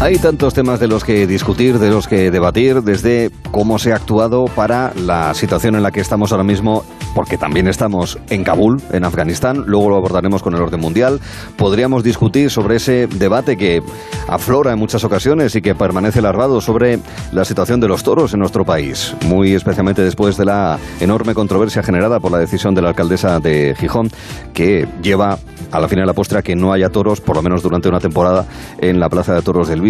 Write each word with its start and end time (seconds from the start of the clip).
Hay 0.00 0.16
tantos 0.16 0.54
temas 0.54 0.80
de 0.80 0.88
los 0.88 1.04
que 1.04 1.26
discutir, 1.26 1.78
de 1.78 1.90
los 1.90 2.08
que 2.08 2.30
debatir, 2.30 2.82
desde 2.82 3.30
cómo 3.50 3.78
se 3.78 3.92
ha 3.92 3.96
actuado 3.96 4.46
para 4.46 4.94
la 4.94 5.34
situación 5.34 5.74
en 5.74 5.82
la 5.82 5.90
que 5.90 6.00
estamos 6.00 6.32
ahora 6.32 6.42
mismo, 6.42 6.84
porque 7.14 7.36
también 7.36 7.68
estamos 7.68 8.18
en 8.30 8.42
Kabul, 8.42 8.80
en 8.92 9.04
Afganistán, 9.04 9.64
luego 9.66 9.90
lo 9.90 9.96
abordaremos 9.96 10.42
con 10.42 10.54
el 10.54 10.62
orden 10.62 10.80
mundial. 10.80 11.20
Podríamos 11.58 12.02
discutir 12.02 12.50
sobre 12.50 12.76
ese 12.76 13.08
debate 13.08 13.58
que 13.58 13.82
aflora 14.26 14.72
en 14.72 14.78
muchas 14.78 15.04
ocasiones 15.04 15.54
y 15.54 15.60
que 15.60 15.74
permanece 15.74 16.22
larvado 16.22 16.62
sobre 16.62 16.98
la 17.30 17.44
situación 17.44 17.78
de 17.78 17.88
los 17.88 18.02
toros 18.02 18.32
en 18.32 18.40
nuestro 18.40 18.64
país, 18.64 19.14
muy 19.26 19.52
especialmente 19.52 20.00
después 20.00 20.38
de 20.38 20.46
la 20.46 20.78
enorme 21.00 21.34
controversia 21.34 21.82
generada 21.82 22.20
por 22.20 22.32
la 22.32 22.38
decisión 22.38 22.74
de 22.74 22.80
la 22.80 22.88
alcaldesa 22.88 23.38
de 23.38 23.74
Gijón, 23.78 24.10
que 24.54 24.88
lleva 25.02 25.38
a 25.72 25.78
la 25.78 25.88
final 25.88 26.04
de 26.04 26.06
la 26.06 26.14
postre 26.14 26.42
que 26.42 26.56
no 26.56 26.72
haya 26.72 26.88
toros, 26.88 27.20
por 27.20 27.36
lo 27.36 27.42
menos 27.42 27.62
durante 27.62 27.88
una 27.88 28.00
temporada, 28.00 28.46
en 28.78 28.98
la 28.98 29.08
Plaza 29.08 29.34
de 29.34 29.42
Toros 29.42 29.68
del 29.68 29.80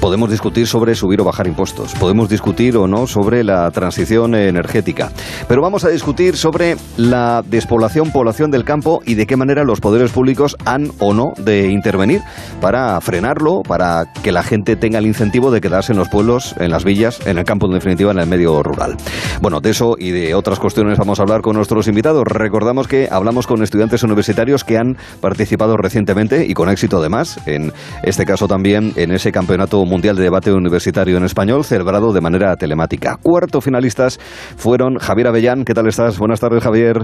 Podemos 0.00 0.30
discutir 0.30 0.66
sobre 0.66 0.94
subir 0.94 1.20
o 1.20 1.24
bajar 1.24 1.46
impuestos. 1.46 1.94
Podemos 1.94 2.28
discutir 2.28 2.76
o 2.76 2.86
no 2.86 3.06
sobre 3.06 3.44
la 3.44 3.70
transición 3.70 4.34
energética. 4.34 5.10
Pero 5.48 5.62
vamos 5.62 5.84
a 5.84 5.88
discutir 5.88 6.36
sobre 6.36 6.76
la 6.96 7.42
despoblación, 7.44 8.10
población 8.12 8.50
del 8.50 8.64
campo 8.64 9.02
y 9.04 9.14
de 9.14 9.26
qué 9.26 9.36
manera 9.36 9.64
los 9.64 9.80
poderes 9.80 10.12
públicos 10.12 10.56
han 10.64 10.90
o 10.98 11.12
no 11.12 11.32
de 11.38 11.68
intervenir 11.68 12.20
para 12.60 13.00
frenarlo, 13.00 13.62
para 13.62 14.04
que 14.22 14.32
la 14.32 14.42
gente 14.42 14.76
tenga 14.76 14.98
el 14.98 15.06
incentivo 15.06 15.50
de 15.50 15.60
quedarse 15.60 15.92
en 15.92 15.98
los 15.98 16.08
pueblos, 16.08 16.54
en 16.58 16.70
las 16.70 16.84
villas, 16.84 17.20
en 17.26 17.38
el 17.38 17.44
campo, 17.44 17.66
en 17.66 17.72
definitiva, 17.72 18.12
en 18.12 18.18
el 18.18 18.26
medio 18.26 18.62
rural. 18.62 18.96
Bueno, 19.40 19.60
de 19.60 19.70
eso 19.70 19.96
y 19.98 20.10
de 20.10 20.34
otras 20.34 20.58
cuestiones 20.58 20.98
vamos 20.98 21.18
a 21.18 21.22
hablar 21.22 21.42
con 21.42 21.56
nuestros 21.56 21.88
invitados. 21.88 22.24
Recordamos 22.26 22.86
que 22.86 23.08
hablamos 23.10 23.46
con 23.46 23.62
estudiantes 23.62 24.02
universitarios 24.02 24.64
que 24.64 24.78
han 24.78 24.96
participado 25.20 25.76
recientemente 25.76 26.46
y 26.46 26.54
con 26.54 26.68
éxito 26.68 26.98
además, 26.98 27.38
en 27.46 27.72
este 28.02 28.24
caso 28.24 28.48
también 28.48 28.92
en 28.96 29.10
ese 29.10 29.31
Campeonato 29.32 29.84
Mundial 29.84 30.16
de 30.16 30.22
Debate 30.22 30.52
Universitario 30.52 31.16
en 31.16 31.24
Español, 31.24 31.64
celebrado 31.64 32.12
de 32.12 32.20
manera 32.20 32.54
telemática. 32.56 33.16
Cuarto 33.22 33.60
finalistas 33.60 34.18
fueron 34.56 34.98
Javier 34.98 35.28
Avellán. 35.28 35.64
¿Qué 35.64 35.74
tal 35.74 35.88
estás? 35.88 36.18
Buenas 36.18 36.40
tardes, 36.40 36.62
Javier. 36.62 36.98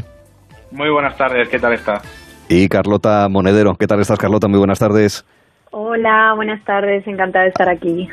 Muy 0.70 0.91
buenas 0.91 1.16
tardes, 1.16 1.48
¿qué 1.48 1.58
tal 1.58 1.72
estás? 1.72 2.03
Y 2.48 2.69
Carlota 2.69 3.27
Monedero. 3.28 3.75
¿Qué 3.75 3.86
tal 3.86 4.00
estás, 4.00 4.19
Carlota? 4.19 4.48
Muy 4.48 4.58
buenas 4.58 4.78
tardes. 4.78 5.25
Hola, 5.70 6.33
buenas 6.34 6.64
tardes, 6.64 7.06
encantada 7.06 7.44
de 7.44 7.50
estar 7.50 7.69
aquí. 7.69 8.08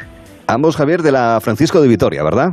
Ambos, 0.47 0.75
Javier, 0.75 1.02
de 1.02 1.12
la 1.12 1.40
Francisco 1.42 1.81
de 1.81 1.88
Vitoria, 1.88 2.23
¿verdad? 2.23 2.50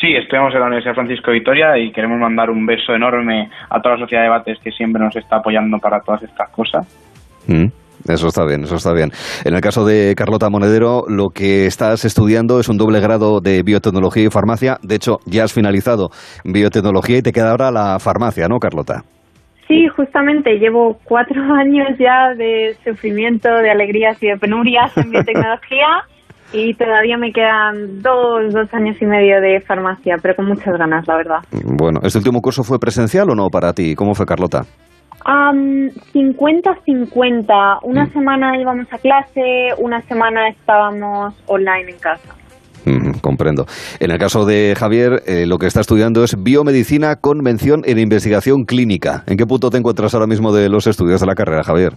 Sí, 0.00 0.14
estudiamos 0.16 0.52
en 0.52 0.60
la 0.60 0.66
Universidad 0.66 0.94
Francisco 0.94 1.30
de 1.30 1.38
Vitoria 1.38 1.78
y 1.78 1.92
queremos 1.92 2.18
mandar 2.18 2.50
un 2.50 2.66
beso 2.66 2.92
enorme 2.92 3.48
a 3.70 3.80
toda 3.80 3.94
la 3.94 4.00
sociedad 4.00 4.22
de 4.22 4.30
debates 4.30 4.58
que 4.58 4.72
siempre 4.72 5.00
nos 5.00 5.14
está 5.14 5.36
apoyando 5.36 5.78
para 5.78 6.00
todas 6.00 6.24
estas 6.24 6.50
cosas. 6.50 6.86
Mm, 7.46 7.66
eso 8.08 8.28
está 8.28 8.44
bien, 8.44 8.64
eso 8.64 8.76
está 8.76 8.92
bien. 8.92 9.10
En 9.44 9.54
el 9.54 9.60
caso 9.60 9.84
de 9.84 10.14
Carlota 10.16 10.50
Monedero, 10.50 11.04
lo 11.08 11.30
que 11.30 11.66
estás 11.66 12.04
estudiando 12.04 12.60
es 12.60 12.68
un 12.68 12.76
doble 12.76 13.00
grado 13.00 13.40
de 13.40 13.62
biotecnología 13.62 14.24
y 14.24 14.30
farmacia. 14.30 14.78
De 14.82 14.96
hecho, 14.96 15.18
ya 15.26 15.44
has 15.44 15.52
finalizado 15.52 16.10
biotecnología 16.44 17.18
y 17.18 17.22
te 17.22 17.32
queda 17.32 17.50
ahora 17.50 17.70
la 17.70 17.98
farmacia, 17.98 18.48
¿no, 18.48 18.58
Carlota? 18.58 19.04
Sí, 19.68 19.86
justamente 19.96 20.58
llevo 20.58 20.98
cuatro 21.04 21.40
años 21.54 21.88
ya 21.98 22.34
de 22.36 22.76
sufrimiento, 22.84 23.48
de 23.48 23.70
alegrías 23.70 24.22
y 24.22 24.28
de 24.28 24.36
penurias 24.36 24.96
en 24.96 25.10
biotecnología 25.10 25.86
y 26.52 26.74
todavía 26.74 27.16
me 27.16 27.32
quedan 27.32 28.02
dos, 28.02 28.52
dos 28.52 28.72
años 28.74 28.96
y 29.00 29.06
medio 29.06 29.40
de 29.40 29.60
farmacia, 29.60 30.16
pero 30.20 30.34
con 30.34 30.46
muchas 30.46 30.76
ganas, 30.76 31.06
la 31.06 31.16
verdad. 31.16 31.38
Bueno, 31.64 32.00
¿este 32.02 32.18
último 32.18 32.40
curso 32.40 32.62
fue 32.62 32.78
presencial 32.78 33.30
o 33.30 33.34
no 33.34 33.48
para 33.48 33.72
ti? 33.72 33.94
¿Cómo 33.94 34.14
fue, 34.14 34.26
Carlota? 34.26 34.64
50-50. 35.24 37.78
Una 37.82 38.04
mm. 38.04 38.12
semana 38.12 38.58
íbamos 38.58 38.92
a 38.92 38.98
clase, 38.98 39.70
una 39.78 40.00
semana 40.02 40.48
estábamos 40.48 41.34
online 41.46 41.90
en 41.90 41.98
casa. 41.98 42.34
comprendo. 43.20 43.66
En 44.00 44.10
el 44.10 44.18
caso 44.18 44.44
de 44.44 44.74
Javier, 44.76 45.22
eh, 45.26 45.46
lo 45.46 45.58
que 45.58 45.66
está 45.66 45.80
estudiando 45.80 46.24
es 46.24 46.42
biomedicina 46.42 47.16
con 47.16 47.38
mención 47.38 47.82
en 47.84 47.98
investigación 47.98 48.64
clínica. 48.64 49.22
¿En 49.26 49.36
qué 49.36 49.46
punto 49.46 49.70
te 49.70 49.78
encuentras 49.78 50.14
ahora 50.14 50.26
mismo 50.26 50.52
de 50.52 50.68
los 50.68 50.86
estudios 50.86 51.20
de 51.20 51.26
la 51.26 51.34
carrera, 51.34 51.62
Javier? 51.62 51.92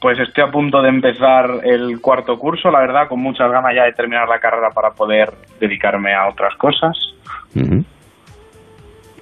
Pues 0.00 0.18
estoy 0.18 0.44
a 0.44 0.50
punto 0.50 0.82
de 0.82 0.90
empezar 0.90 1.60
el 1.64 1.98
cuarto 1.98 2.38
curso, 2.38 2.70
la 2.70 2.80
verdad, 2.80 3.08
con 3.08 3.20
muchas 3.20 3.50
ganas 3.50 3.72
ya 3.74 3.84
de 3.84 3.92
terminar 3.92 4.28
la 4.28 4.38
carrera 4.38 4.68
para 4.68 4.90
poder 4.90 5.32
dedicarme 5.58 6.14
a 6.14 6.28
otras 6.28 6.54
cosas. 6.56 6.94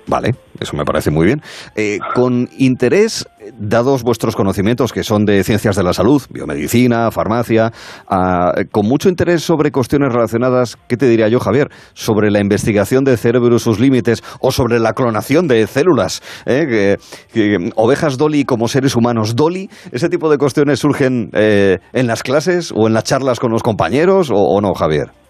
Vale, 0.08 0.34
eso 0.62 0.76
me 0.76 0.84
parece 0.84 1.10
muy 1.10 1.26
bien. 1.26 1.42
Eh, 1.74 1.98
con 2.14 2.48
interés, 2.58 3.26
dados 3.58 4.02
vuestros 4.02 4.36
conocimientos 4.36 4.92
que 4.92 5.02
son 5.02 5.24
de 5.24 5.42
ciencias 5.44 5.76
de 5.76 5.82
la 5.82 5.92
salud, 5.92 6.22
biomedicina, 6.30 7.10
farmacia, 7.10 7.72
ah, 8.08 8.52
con 8.70 8.86
mucho 8.86 9.08
interés 9.08 9.42
sobre 9.42 9.70
cuestiones 9.70 10.12
relacionadas, 10.12 10.76
¿qué 10.88 10.96
te 10.96 11.06
diría 11.06 11.28
yo, 11.28 11.40
Javier? 11.40 11.68
Sobre 11.94 12.30
la 12.30 12.40
investigación 12.40 13.04
del 13.04 13.18
cerebro 13.18 13.56
y 13.56 13.58
sus 13.58 13.80
límites, 13.80 14.22
o 14.40 14.52
sobre 14.52 14.78
la 14.78 14.92
clonación 14.92 15.48
de 15.48 15.66
células, 15.66 16.22
¿eh? 16.46 16.96
ovejas 17.76 18.18
Dolly 18.18 18.44
como 18.44 18.68
seres 18.68 18.96
humanos 18.96 19.36
Dolly, 19.36 19.68
ese 19.90 20.08
tipo 20.08 20.30
de 20.30 20.38
cuestiones 20.38 20.80
surgen 20.80 21.30
eh, 21.32 21.78
en 21.92 22.06
las 22.06 22.22
clases 22.22 22.72
o 22.74 22.86
en 22.86 22.94
las 22.94 23.04
charlas 23.04 23.40
con 23.40 23.50
los 23.50 23.62
compañeros, 23.62 24.30
o 24.32 24.60
no, 24.60 24.74
Javier? 24.74 25.21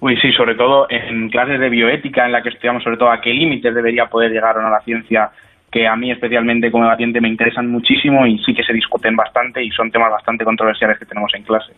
Uy, 0.00 0.16
sí, 0.16 0.32
sobre 0.32 0.54
todo 0.54 0.86
en 0.88 1.28
clases 1.28 1.60
de 1.60 1.68
bioética 1.68 2.24
en 2.24 2.32
la 2.32 2.42
que 2.42 2.48
estudiamos 2.48 2.82
sobre 2.82 2.96
todo 2.96 3.10
a 3.10 3.20
qué 3.20 3.34
límites 3.34 3.74
debería 3.74 4.06
poder 4.06 4.32
llegar 4.32 4.56
o 4.56 4.62
no 4.62 4.70
la 4.70 4.80
ciencia 4.80 5.30
que 5.70 5.86
a 5.86 5.94
mí 5.94 6.10
especialmente 6.10 6.70
como 6.70 6.84
debatiente 6.84 7.20
me 7.20 7.28
interesan 7.28 7.68
muchísimo 7.70 8.26
y 8.26 8.38
sí 8.38 8.54
que 8.54 8.64
se 8.64 8.72
discuten 8.72 9.14
bastante 9.14 9.62
y 9.62 9.70
son 9.70 9.90
temas 9.90 10.10
bastante 10.10 10.44
controversiales 10.44 10.98
que 10.98 11.04
tenemos 11.04 11.32
en 11.34 11.42
clase. 11.42 11.72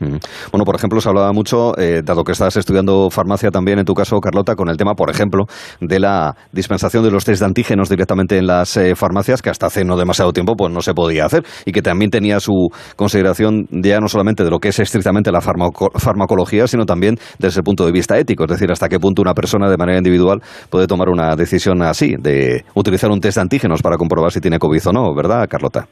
Bueno, 0.00 0.64
por 0.64 0.76
ejemplo, 0.76 1.00
se 1.00 1.08
hablaba 1.08 1.32
mucho, 1.32 1.76
eh, 1.78 2.02
dado 2.04 2.22
que 2.24 2.32
estás 2.32 2.56
estudiando 2.56 3.10
farmacia 3.10 3.50
también 3.50 3.78
en 3.78 3.84
tu 3.84 3.94
caso, 3.94 4.20
Carlota, 4.20 4.54
con 4.54 4.68
el 4.68 4.76
tema, 4.76 4.94
por 4.94 5.10
ejemplo, 5.10 5.44
de 5.80 5.98
la 5.98 6.36
dispensación 6.52 7.02
de 7.04 7.10
los 7.10 7.24
test 7.24 7.40
de 7.40 7.46
antígenos 7.46 7.88
directamente 7.88 8.38
en 8.38 8.46
las 8.46 8.76
eh, 8.76 8.94
farmacias, 8.94 9.42
que 9.42 9.50
hasta 9.50 9.66
hace 9.66 9.84
no 9.84 9.96
demasiado 9.96 10.32
tiempo 10.32 10.54
pues 10.56 10.72
no 10.72 10.80
se 10.80 10.94
podía 10.94 11.26
hacer 11.26 11.44
y 11.64 11.72
que 11.72 11.82
también 11.82 12.10
tenía 12.10 12.40
su 12.40 12.68
consideración 12.96 13.66
ya 13.70 14.00
no 14.00 14.08
solamente 14.08 14.44
de 14.44 14.50
lo 14.50 14.58
que 14.58 14.68
es 14.68 14.78
estrictamente 14.78 15.32
la 15.32 15.40
farmacología, 15.40 16.66
sino 16.66 16.84
también 16.86 17.16
desde 17.38 17.60
el 17.60 17.64
punto 17.64 17.84
de 17.84 17.92
vista 17.92 18.18
ético, 18.18 18.44
es 18.44 18.50
decir, 18.50 18.70
hasta 18.70 18.88
qué 18.88 18.98
punto 18.98 19.22
una 19.22 19.34
persona 19.34 19.68
de 19.68 19.76
manera 19.76 19.98
individual 19.98 20.40
puede 20.70 20.86
tomar 20.86 21.08
una 21.08 21.34
decisión 21.36 21.82
así, 21.82 22.14
de 22.18 22.64
utilizar 22.74 23.10
un 23.10 23.20
test 23.20 23.36
de 23.36 23.42
antígenos 23.42 23.82
para 23.82 23.96
comprobar 23.96 24.32
si 24.32 24.40
tiene 24.40 24.58
COVID 24.58 24.88
o 24.88 24.92
no, 24.92 25.14
¿verdad, 25.14 25.46
Carlota? 25.48 25.86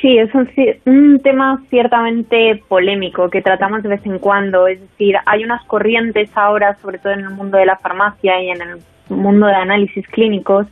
Sí, 0.00 0.16
es 0.16 0.30
un, 0.34 1.20
tema 1.20 1.60
ciertamente 1.70 2.62
polémico 2.68 3.28
que 3.30 3.42
tratamos 3.42 3.82
de 3.82 3.88
vez 3.88 4.06
en 4.06 4.20
cuando. 4.20 4.68
Es 4.68 4.80
decir, 4.80 5.16
hay 5.26 5.42
unas 5.42 5.64
corrientes 5.64 6.30
ahora, 6.36 6.76
sobre 6.76 6.98
todo 6.98 7.12
en 7.14 7.20
el 7.20 7.30
mundo 7.30 7.58
de 7.58 7.66
la 7.66 7.76
farmacia 7.76 8.40
y 8.40 8.50
en 8.50 8.62
el 8.62 8.78
mundo 9.08 9.46
de 9.46 9.54
análisis 9.54 10.06
clínicos, 10.08 10.66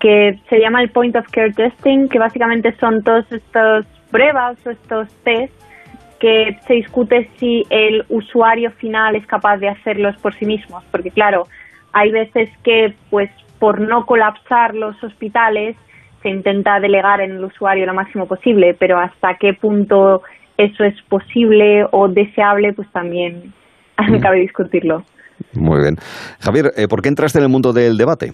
que 0.00 0.38
se 0.48 0.60
llama 0.60 0.80
el 0.80 0.90
point 0.90 1.14
of 1.14 1.28
care 1.30 1.52
testing, 1.52 2.08
que 2.08 2.18
básicamente 2.18 2.74
son 2.76 3.02
todos 3.02 3.30
estos 3.30 3.84
pruebas 4.10 4.56
o 4.66 4.70
estos 4.70 5.14
test 5.24 5.52
que 6.18 6.56
se 6.66 6.74
discute 6.74 7.28
si 7.36 7.64
el 7.68 8.04
usuario 8.08 8.70
final 8.70 9.14
es 9.14 9.26
capaz 9.26 9.58
de 9.58 9.68
hacerlos 9.68 10.16
por 10.16 10.32
sí 10.34 10.46
mismos, 10.46 10.82
porque 10.90 11.10
claro, 11.10 11.46
hay 11.92 12.10
veces 12.12 12.48
que 12.62 12.94
pues 13.10 13.30
por 13.58 13.80
no 13.80 14.06
colapsar 14.06 14.74
los 14.74 15.02
hospitales 15.04 15.76
se 16.24 16.30
intenta 16.30 16.80
delegar 16.80 17.20
en 17.20 17.32
el 17.32 17.44
usuario 17.44 17.84
lo 17.84 17.92
máximo 17.92 18.26
posible, 18.26 18.74
pero 18.78 18.98
hasta 18.98 19.34
qué 19.34 19.52
punto 19.52 20.22
eso 20.56 20.82
es 20.82 21.00
posible 21.02 21.86
o 21.90 22.08
deseable, 22.08 22.72
pues 22.72 22.90
también 22.92 23.52
mm. 23.98 24.20
cabe 24.20 24.40
discutirlo. 24.40 25.04
Muy 25.52 25.82
bien. 25.82 25.96
Javier, 26.40 26.72
eh, 26.76 26.88
¿por 26.88 27.02
qué 27.02 27.10
entraste 27.10 27.38
en 27.38 27.44
el 27.44 27.50
mundo 27.50 27.74
del 27.74 27.98
debate? 27.98 28.32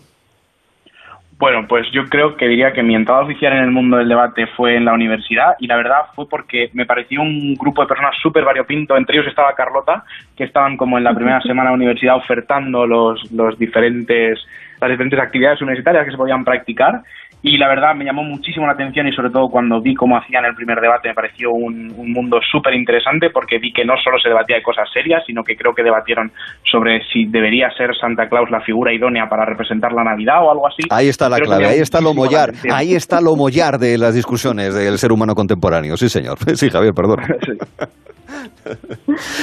Bueno, 1.37 1.67
pues 1.67 1.91
yo 1.91 2.05
creo 2.05 2.37
que 2.37 2.47
diría 2.47 2.73
que 2.73 2.83
mi 2.83 2.95
entrada 2.95 3.23
oficial 3.23 3.55
en 3.55 3.65
el 3.65 3.71
mundo 3.71 3.97
del 3.97 4.09
debate 4.09 4.47
fue 4.57 4.77
en 4.77 4.85
la 4.85 4.93
universidad 4.93 5.57
y 5.59 5.67
la 5.67 5.77
verdad 5.77 6.03
fue 6.15 6.29
porque 6.29 6.71
me 6.75 6.85
pareció 6.87 7.23
un 7.23 7.55
grupo 7.55 7.81
de 7.83 7.89
personas 7.89 8.15
súper 8.23 8.45
variopinto. 8.45 8.97
Entre 8.97 9.17
ellos 9.17 9.27
estaba 9.27 9.55
Carlota, 9.55 10.05
que 10.37 10.45
estaban 10.45 10.77
como 10.77 10.99
en 10.99 11.05
la 11.05 11.15
primera 11.15 11.41
semana 11.43 11.71
de 11.71 11.77
la 11.77 11.83
universidad 11.83 12.17
ofertando 12.17 12.87
los, 12.87 13.33
los 13.33 13.59
diferentes, 13.59 14.39
las 14.81 14.91
diferentes 14.91 15.19
actividades 15.19 15.61
universitarias 15.61 16.05
que 16.05 16.13
se 16.13 16.17
podían 16.17 16.45
practicar 16.45 17.03
y 17.43 17.57
la 17.57 17.69
verdad 17.69 17.95
me 17.95 18.05
llamó 18.05 18.23
muchísimo 18.23 18.67
la 18.67 18.75
atención 18.75 19.07
y 19.09 19.13
sobre 19.13 19.31
todo 19.31 19.49
cuando 19.49 19.81
vi 19.81 19.95
cómo 19.95 20.17
hacían 20.19 20.45
el 20.45 20.55
primer 20.55 20.79
debate 20.81 21.09
me 21.09 21.15
pareció 21.15 21.51
un, 21.53 21.89
mundo 22.13 22.39
súper 22.51 22.75
interesante 22.75 23.31
porque 23.31 23.59
vi 23.59 23.73
que 23.73 23.85
no 23.85 23.95
solo 24.03 24.19
se 24.19 24.29
debatía 24.29 24.57
de 24.57 24.63
cosas 24.63 24.89
serias, 24.93 25.23
sino 25.27 25.43
que 25.43 25.57
creo 25.57 25.75
que 25.75 25.83
debatieron 25.83 26.33
sobre 26.71 27.03
si 27.13 27.27
debería 27.27 27.71
ser 27.71 27.97
Santa 27.99 28.29
Claus 28.29 28.51
la 28.51 28.61
figura 28.61 28.93
idónea 28.93 29.29
para 29.29 29.45
representar 29.45 29.93
la 29.93 30.05
Navidad 30.05 30.45
o 30.45 30.51
algo 30.51 30.67
así. 30.67 30.83
Ahí 30.91 31.09
está 31.09 31.29
la 31.29 31.39
clave, 31.39 31.67
ahí 31.67 31.79
está 31.79 32.01
lo 32.01 32.13
mollar, 32.15 32.53
ahí 32.71 32.95
está 32.95 33.21
lo 33.21 33.37
mollar 33.37 33.79
de 33.79 33.97
las 33.97 34.15
discusiones 34.15 34.75
del 34.75 34.99
ser 34.99 35.13
humano 35.13 35.35
contemporáneo, 35.35 35.97
sí 35.97 36.09
señor. 36.09 36.39
Sí, 36.61 36.69
Javier, 36.69 36.93
perdón. 36.93 37.21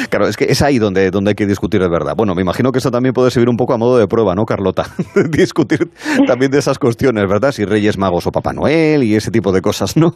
Claro, 0.10 0.28
es 0.28 0.38
que 0.38 0.46
es 0.46 0.62
ahí 0.62 0.80
donde, 0.80 1.12
donde 1.12 1.32
hay 1.32 1.36
que 1.36 1.46
discutir 1.46 1.82
de 1.82 1.90
verdad. 1.90 2.14
Bueno, 2.16 2.34
me 2.36 2.42
imagino 2.42 2.72
que 2.72 2.80
eso 2.80 2.92
también 2.92 3.14
puede 3.14 3.32
servir 3.32 3.50
un 3.50 3.58
poco 3.58 3.74
a 3.74 3.78
modo 3.78 3.98
de 3.98 4.08
prueba, 4.08 4.36
¿no, 4.36 4.46
Carlota? 4.46 4.84
discutir 5.30 5.90
también 6.26 6.52
de 6.52 6.60
esas 6.60 6.80
cuestiones, 6.80 7.28
¿verdad? 7.28 7.52
Si 7.52 7.66
Reyes 7.66 7.98
Magos 7.98 8.28
o 8.28 8.32
Papá 8.32 8.54
Noel 8.54 9.04
y 9.04 9.16
ese 9.16 9.32
tipo 9.32 9.52
de 9.52 9.62
cosas, 9.62 9.98
¿no? 9.98 10.14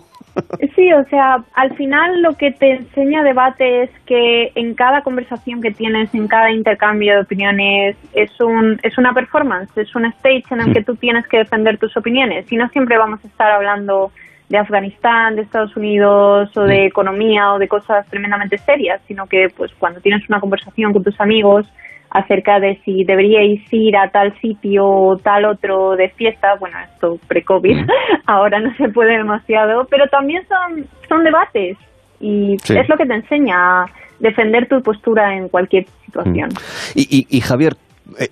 Sí, 0.76 0.92
o 0.94 1.04
sea, 1.10 1.44
al 1.56 1.76
final 1.76 2.22
lo 2.22 2.34
que 2.34 2.52
te 2.52 2.72
enseña 2.76 3.24
debate 3.24 3.84
es 3.84 3.90
que 4.06 4.52
en 4.56 4.74
cada 4.76 5.02
conversación 5.02 5.62
que 5.62 5.72
tienes, 5.72 6.14
en 6.14 6.28
cada 6.28 6.52
intercambio 6.52 7.16
de 7.16 7.22
opiniones, 7.22 7.96
es, 8.14 8.32
un, 8.40 8.80
es 8.84 8.98
una 8.98 9.14
performance, 9.14 9.70
es 9.78 9.94
un 9.96 10.06
stage 10.06 10.46
en 10.52 10.62
el 10.62 10.74
que 10.74 10.84
tú 10.84 10.96
tienes 10.96 11.28
que 11.28 11.38
defender 11.38 11.78
tus 11.78 11.96
opiniones. 11.98 12.52
Y 12.52 12.56
no 12.56 12.70
siempre 12.70 12.98
vamos 12.98 13.20
a 13.24 13.28
estar 13.28 13.52
hablando 13.52 14.12
de 14.52 14.58
Afganistán, 14.58 15.38
de 15.38 15.44
Estados 15.44 15.76
Unidos 15.78 16.56
o 16.58 16.64
de 16.64 16.86
economía 16.86 17.54
o 17.54 17.58
de 17.58 17.70
cosas 17.70 18.06
tremendamente 18.10 18.58
serias, 18.58 19.02
sino 19.08 19.26
que 19.26 19.48
pues 19.56 19.72
cuando 19.80 20.02
tienes 20.02 20.28
una 20.28 20.42
conversación 20.42 20.92
con 20.92 21.04
tus 21.04 21.20
amigos 21.22 21.66
acerca 22.10 22.60
de 22.60 22.78
si 22.84 23.06
deberíais 23.06 23.62
ir 23.72 23.96
a 23.96 24.10
tal 24.12 24.38
sitio 24.42 24.86
o 24.86 25.18
tal 25.18 25.46
otro 25.46 25.96
de 25.96 26.10
fiesta, 26.10 26.56
bueno, 26.60 26.78
esto 26.84 27.18
pre-COVID, 27.30 27.88
ahora 28.26 28.60
no 28.60 28.76
se 28.76 28.90
puede 28.90 29.18
demasiado, 29.18 29.88
pero 29.90 30.06
también 30.08 30.44
son, 30.50 30.86
son 31.08 31.24
debates 31.24 31.78
y 32.20 32.56
es 32.56 32.90
lo 32.90 32.98
que 32.98 33.06
te 33.06 33.16
enseña 33.16 33.56
a 33.56 33.86
defender 34.20 34.68
tu 34.68 34.82
postura 34.82 35.36
en 35.36 35.48
cualquier 35.48 35.86
situación. 36.06 36.50
Y, 36.94 37.26
y, 37.30 37.42
Javier, 37.42 37.74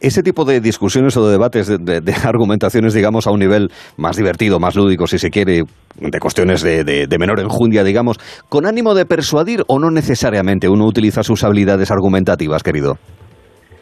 ese 0.02 0.24
tipo 0.24 0.46
de 0.46 0.60
discusiones 0.62 1.16
o 1.18 1.26
de 1.26 1.32
debates, 1.32 1.68
de, 1.68 2.14
argumentaciones, 2.26 2.94
digamos, 2.94 3.28
a 3.28 3.32
un 3.32 3.40
nivel 3.40 3.70
más 3.98 4.18
divertido, 4.18 4.60
más 4.60 4.76
lúdico, 4.76 5.08
si 5.08 5.18
se 5.18 5.30
quiere, 5.30 5.64
de 5.96 6.20
cuestiones 6.20 6.62
de, 6.62 7.18
menor 7.20 7.40
enjundia, 7.40 7.84
digamos, 7.84 8.18
¿con 8.50 8.66
ánimo 8.66 8.94
de 8.94 9.06
persuadir 9.06 9.64
o 9.68 9.80
no 9.80 9.92
necesariamente 9.92 10.70
uno 10.70 10.86
utiliza 10.86 11.24
sus 11.24 11.44
habilidades 11.44 11.92
argumentativas, 11.92 12.64
querido? 12.64 12.96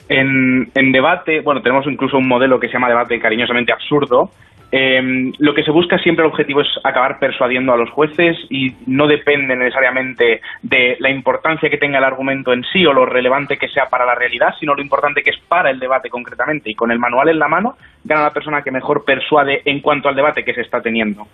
En 0.09 0.91
debate, 0.93 1.41
bueno, 1.43 1.61
tenemos 1.61 1.85
incluso 1.85 2.17
un 2.17 2.27
modelo 2.27 2.59
que 2.59 2.67
se 2.67 2.73
llama 2.73 2.87
debate 2.87 3.19
cariñosamente 3.19 3.73
absurdo, 3.73 4.29
eh, 4.71 5.31
lo 5.37 5.53
que 5.53 5.63
se 5.63 5.71
busca 5.71 5.97
siempre 5.97 6.25
el 6.25 6.31
objetivo 6.31 6.61
es 6.61 6.67
acabar 6.83 7.19
persuadiendo 7.19 7.71
a 7.71 7.77
los 7.77 7.89
jueces 7.89 8.37
y 8.49 8.75
no 8.85 9.07
depende 9.07 9.55
necesariamente 9.55 10.41
de 10.61 10.97
la 10.99 11.09
importancia 11.09 11.69
que 11.69 11.77
tenga 11.77 11.99
el 11.99 12.03
argumento 12.03 12.51
en 12.51 12.63
sí 12.65 12.85
o 12.85 12.91
lo 12.91 13.05
relevante 13.05 13.57
que 13.57 13.69
sea 13.69 13.87
para 13.89 14.05
la 14.05 14.15
realidad, 14.15 14.53
sino 14.59 14.75
lo 14.75 14.81
importante 14.81 15.23
que 15.23 15.29
es 15.29 15.39
para 15.47 15.69
el 15.69 15.79
debate 15.79 16.09
concretamente. 16.09 16.69
Y 16.69 16.75
con 16.75 16.91
el 16.91 16.99
manual 16.99 17.29
en 17.29 17.39
la 17.39 17.47
mano 17.47 17.77
gana 18.03 18.23
la 18.23 18.33
persona 18.33 18.61
que 18.61 18.71
mejor 18.71 19.05
persuade 19.05 19.61
en 19.65 19.79
cuanto 19.79 20.09
al 20.09 20.15
debate 20.15 20.43
que 20.43 20.53
se 20.53 20.61
está 20.61 20.81
teniendo. 20.81 21.27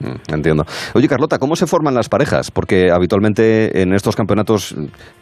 Mm, 0.00 0.34
entiendo. 0.34 0.64
Oye, 0.94 1.08
Carlota, 1.08 1.38
¿cómo 1.38 1.56
se 1.56 1.66
forman 1.66 1.94
las 1.94 2.08
parejas? 2.08 2.50
Porque 2.50 2.90
habitualmente 2.90 3.82
en 3.82 3.92
estos 3.92 4.16
campeonatos, 4.16 4.74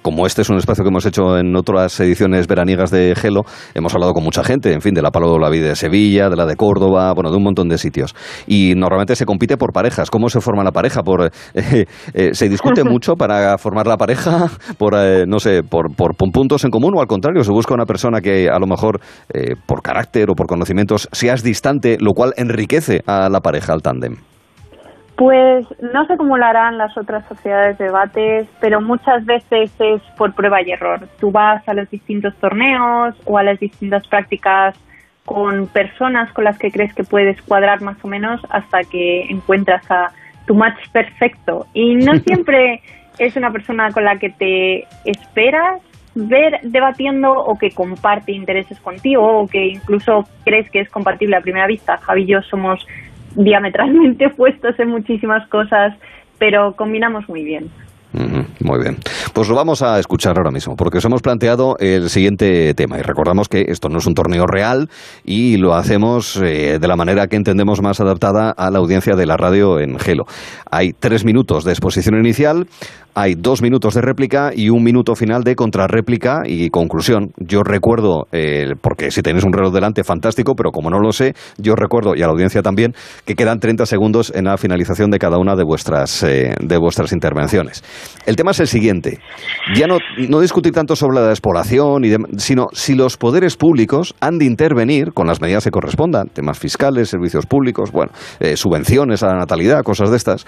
como 0.02 0.24
este 0.24 0.42
es 0.42 0.50
un 0.50 0.56
espacio 0.56 0.84
que 0.84 0.88
hemos 0.88 1.04
hecho 1.04 1.36
en 1.36 1.56
otras 1.56 1.98
ediciones 1.98 2.46
veraniegas 2.46 2.92
de 2.92 3.14
Gelo, 3.16 3.42
hemos 3.74 3.92
hablado 3.94 4.12
con 4.12 4.22
mucha 4.22 4.44
gente, 4.44 4.72
en 4.72 4.80
fin, 4.80 4.94
de 4.94 5.02
la 5.02 5.10
Palo 5.10 5.32
de 5.32 5.40
la 5.40 5.50
Vida 5.50 5.68
de 5.68 5.76
Sevilla, 5.76 6.28
de 6.30 6.36
la 6.36 6.46
de 6.46 6.54
Córdoba, 6.54 7.12
bueno, 7.12 7.30
de 7.30 7.36
un 7.36 7.42
montón 7.42 7.68
de 7.68 7.76
sitios. 7.76 8.14
Y 8.46 8.74
normalmente 8.76 9.16
se 9.16 9.26
compite 9.26 9.56
por 9.56 9.72
parejas. 9.72 10.10
¿Cómo 10.10 10.28
se 10.28 10.40
forma 10.40 10.62
la 10.62 10.70
pareja? 10.70 11.02
Por, 11.02 11.24
eh, 11.54 11.86
eh, 12.14 12.30
¿Se 12.32 12.48
discute 12.48 12.84
mucho 12.88 13.14
para 13.14 13.58
formar 13.58 13.88
la 13.88 13.96
pareja? 13.96 14.46
¿Por, 14.78 14.94
eh, 14.96 15.24
no 15.26 15.40
sé, 15.40 15.64
por, 15.64 15.92
por, 15.96 16.14
puntos 16.14 16.64
en 16.64 16.70
común 16.70 16.94
o 16.96 17.00
al 17.00 17.08
contrario? 17.08 17.42
¿Se 17.42 17.50
busca 17.50 17.74
una 17.74 17.84
persona 17.84 18.20
que 18.20 18.48
a 18.48 18.58
lo 18.58 18.66
mejor 18.66 19.00
por 19.66 19.82
carácter 19.82 20.30
o 20.30 20.34
por 20.34 20.46
conocimientos 20.46 21.08
seas 21.12 21.42
distante, 21.42 21.96
lo 22.00 22.12
cual 22.12 22.32
enriquece 22.36 23.02
a 23.06 23.28
la 23.28 23.40
pareja, 23.40 23.72
al 23.72 23.82
tándem? 23.82 24.16
Pues 25.18 25.66
no 25.80 26.06
sé 26.06 26.16
cómo 26.16 26.38
lo 26.38 26.44
harán 26.46 26.78
las 26.78 26.96
otras 26.96 27.26
sociedades 27.26 27.76
de 27.76 27.86
debates, 27.86 28.46
pero 28.60 28.80
muchas 28.80 29.26
veces 29.26 29.72
es 29.80 30.00
por 30.16 30.32
prueba 30.32 30.62
y 30.62 30.70
error. 30.70 31.08
Tú 31.18 31.32
vas 31.32 31.68
a 31.68 31.74
los 31.74 31.90
distintos 31.90 32.36
torneos 32.36 33.16
o 33.24 33.36
a 33.36 33.42
las 33.42 33.58
distintas 33.58 34.06
prácticas 34.06 34.76
con 35.24 35.66
personas 35.66 36.32
con 36.32 36.44
las 36.44 36.56
que 36.56 36.70
crees 36.70 36.94
que 36.94 37.02
puedes 37.02 37.42
cuadrar 37.42 37.82
más 37.82 37.96
o 38.04 38.06
menos 38.06 38.40
hasta 38.48 38.84
que 38.84 39.22
encuentras 39.22 39.90
a 39.90 40.12
tu 40.46 40.54
match 40.54 40.78
perfecto. 40.92 41.66
Y 41.74 41.96
no 41.96 42.14
siempre 42.24 42.80
es 43.18 43.34
una 43.34 43.50
persona 43.50 43.90
con 43.90 44.04
la 44.04 44.20
que 44.20 44.30
te 44.30 44.86
esperas 45.04 45.82
ver 46.14 46.60
debatiendo 46.62 47.32
o 47.32 47.58
que 47.58 47.72
comparte 47.72 48.30
intereses 48.30 48.78
contigo 48.78 49.40
o 49.40 49.48
que 49.48 49.66
incluso 49.66 50.28
crees 50.44 50.70
que 50.70 50.78
es 50.78 50.88
compatible 50.90 51.34
a 51.34 51.40
primera 51.40 51.66
vista. 51.66 51.96
Javi 51.96 52.22
y 52.22 52.26
yo 52.26 52.42
somos 52.42 52.86
diametralmente 53.34 54.26
opuestos 54.32 54.78
en 54.78 54.88
muchísimas 54.88 55.46
cosas, 55.48 55.94
pero 56.38 56.74
combinamos 56.76 57.28
muy 57.28 57.44
bien. 57.44 57.70
Muy 58.60 58.78
bien. 58.80 58.98
Pues 59.32 59.48
lo 59.48 59.54
vamos 59.54 59.82
a 59.82 59.98
escuchar 59.98 60.36
ahora 60.36 60.50
mismo, 60.50 60.76
porque 60.76 60.98
os 60.98 61.04
hemos 61.04 61.22
planteado 61.22 61.76
el 61.78 62.10
siguiente 62.10 62.74
tema. 62.74 62.98
Y 62.98 63.02
recordamos 63.02 63.48
que 63.48 63.66
esto 63.68 63.88
no 63.88 63.98
es 63.98 64.06
un 64.06 64.14
torneo 64.14 64.46
real 64.46 64.88
y 65.24 65.56
lo 65.56 65.74
hacemos 65.74 66.36
eh, 66.36 66.78
de 66.80 66.88
la 66.88 66.96
manera 66.96 67.26
que 67.28 67.36
entendemos 67.36 67.82
más 67.82 68.00
adaptada 68.00 68.50
a 68.50 68.70
la 68.70 68.78
audiencia 68.78 69.14
de 69.14 69.26
la 69.26 69.36
radio 69.36 69.78
en 69.80 69.98
Gelo. 69.98 70.24
Hay 70.70 70.92
tres 70.92 71.24
minutos 71.24 71.64
de 71.64 71.72
exposición 71.72 72.16
inicial, 72.16 72.66
hay 73.20 73.34
dos 73.34 73.62
minutos 73.62 73.94
de 73.94 74.00
réplica 74.00 74.52
y 74.54 74.70
un 74.70 74.84
minuto 74.84 75.16
final 75.16 75.42
de 75.42 75.56
contrarréplica 75.56 76.42
y 76.46 76.70
conclusión. 76.70 77.32
Yo 77.36 77.64
recuerdo, 77.64 78.28
eh, 78.30 78.74
porque 78.80 79.10
si 79.10 79.22
tenéis 79.22 79.44
un 79.44 79.52
reloj 79.52 79.72
delante, 79.72 80.04
fantástico, 80.04 80.54
pero 80.54 80.70
como 80.70 80.88
no 80.88 81.00
lo 81.00 81.10
sé, 81.10 81.34
yo 81.56 81.74
recuerdo, 81.74 82.14
y 82.14 82.22
a 82.22 82.26
la 82.26 82.32
audiencia 82.32 82.62
también, 82.62 82.94
que 83.24 83.34
quedan 83.34 83.58
30 83.58 83.86
segundos 83.86 84.32
en 84.32 84.44
la 84.44 84.56
finalización 84.56 85.10
de 85.10 85.18
cada 85.18 85.38
una 85.38 85.56
de 85.56 85.64
vuestras, 85.64 86.22
eh, 86.22 86.54
de 86.60 86.78
vuestras 86.78 87.12
intervenciones. 87.12 87.82
El 88.26 88.36
tema 88.36 88.50
es 88.50 88.60
el 88.60 88.68
siguiente. 88.68 89.18
Ya 89.74 89.86
no, 89.86 89.98
no 90.28 90.40
discutir 90.40 90.72
tanto 90.72 90.96
sobre 90.96 91.20
la 91.20 91.28
despoblación, 91.28 92.04
y 92.04 92.14
sino 92.38 92.66
si 92.72 92.94
los 92.94 93.16
poderes 93.16 93.56
públicos 93.56 94.14
han 94.20 94.38
de 94.38 94.44
intervenir 94.44 95.12
con 95.12 95.26
las 95.26 95.40
medidas 95.40 95.64
que 95.64 95.70
correspondan, 95.70 96.28
temas 96.28 96.58
fiscales, 96.58 97.08
servicios 97.08 97.46
públicos, 97.46 97.90
bueno, 97.92 98.12
eh, 98.40 98.56
subvenciones 98.56 99.22
a 99.22 99.28
la 99.28 99.38
natalidad, 99.38 99.82
cosas 99.82 100.10
de 100.10 100.16
estas. 100.16 100.46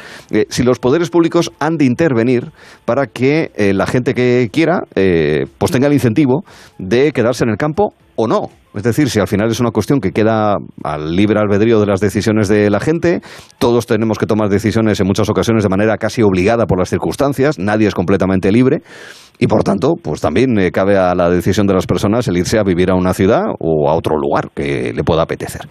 si 0.48 0.62
los 0.62 0.78
poderes 0.78 1.10
públicos 1.10 1.50
han 1.58 1.76
de 1.76 1.84
intervenir 1.84 2.50
para 2.84 3.06
que 3.06 3.50
eh, 3.54 3.72
la 3.72 3.86
gente 3.86 4.14
que 4.14 4.48
quiera 4.52 4.80
eh, 4.94 5.46
pues 5.58 5.72
tenga 5.72 5.86
el 5.86 5.92
incentivo 5.92 6.44
de 6.78 7.12
quedarse 7.12 7.44
en 7.44 7.50
el 7.50 7.56
campo 7.56 7.94
o 8.16 8.26
no. 8.26 8.50
Es 8.74 8.84
decir, 8.84 9.10
si 9.10 9.18
al 9.18 9.26
final 9.26 9.50
es 9.50 9.58
una 9.58 9.72
cuestión 9.72 10.00
que 10.00 10.12
queda 10.12 10.56
al 10.84 11.16
libre 11.16 11.40
albedrío 11.40 11.80
de 11.80 11.86
las 11.86 12.00
decisiones 12.00 12.48
de 12.48 12.70
la 12.70 12.78
gente, 12.78 13.20
todos 13.58 13.86
tenemos 13.86 14.16
que 14.16 14.26
tomar 14.26 14.48
decisiones 14.48 15.00
en 15.00 15.06
muchas 15.08 15.28
ocasiones 15.28 15.64
de 15.64 15.68
manera 15.68 15.96
casi 15.98 16.22
obligada 16.22 16.66
por 16.66 16.78
las 16.78 16.88
circunstancias, 16.88 17.58
nadie 17.58 17.88
es 17.88 17.94
completamente 17.94 18.52
libre 18.52 18.82
y 19.42 19.46
por 19.46 19.64
tanto, 19.64 19.94
pues 19.96 20.20
también 20.20 20.58
eh, 20.58 20.70
cabe 20.70 20.98
a 20.98 21.14
la 21.14 21.30
decisión 21.30 21.66
de 21.66 21.72
las 21.72 21.86
personas 21.86 22.28
el 22.28 22.36
irse 22.36 22.58
a 22.58 22.62
vivir 22.62 22.90
a 22.90 22.94
una 22.94 23.14
ciudad 23.14 23.44
o 23.58 23.88
a 23.88 23.94
otro 23.94 24.18
lugar 24.18 24.50
que 24.54 24.92
le 24.92 25.02
pueda 25.02 25.22
apetecer. 25.22 25.62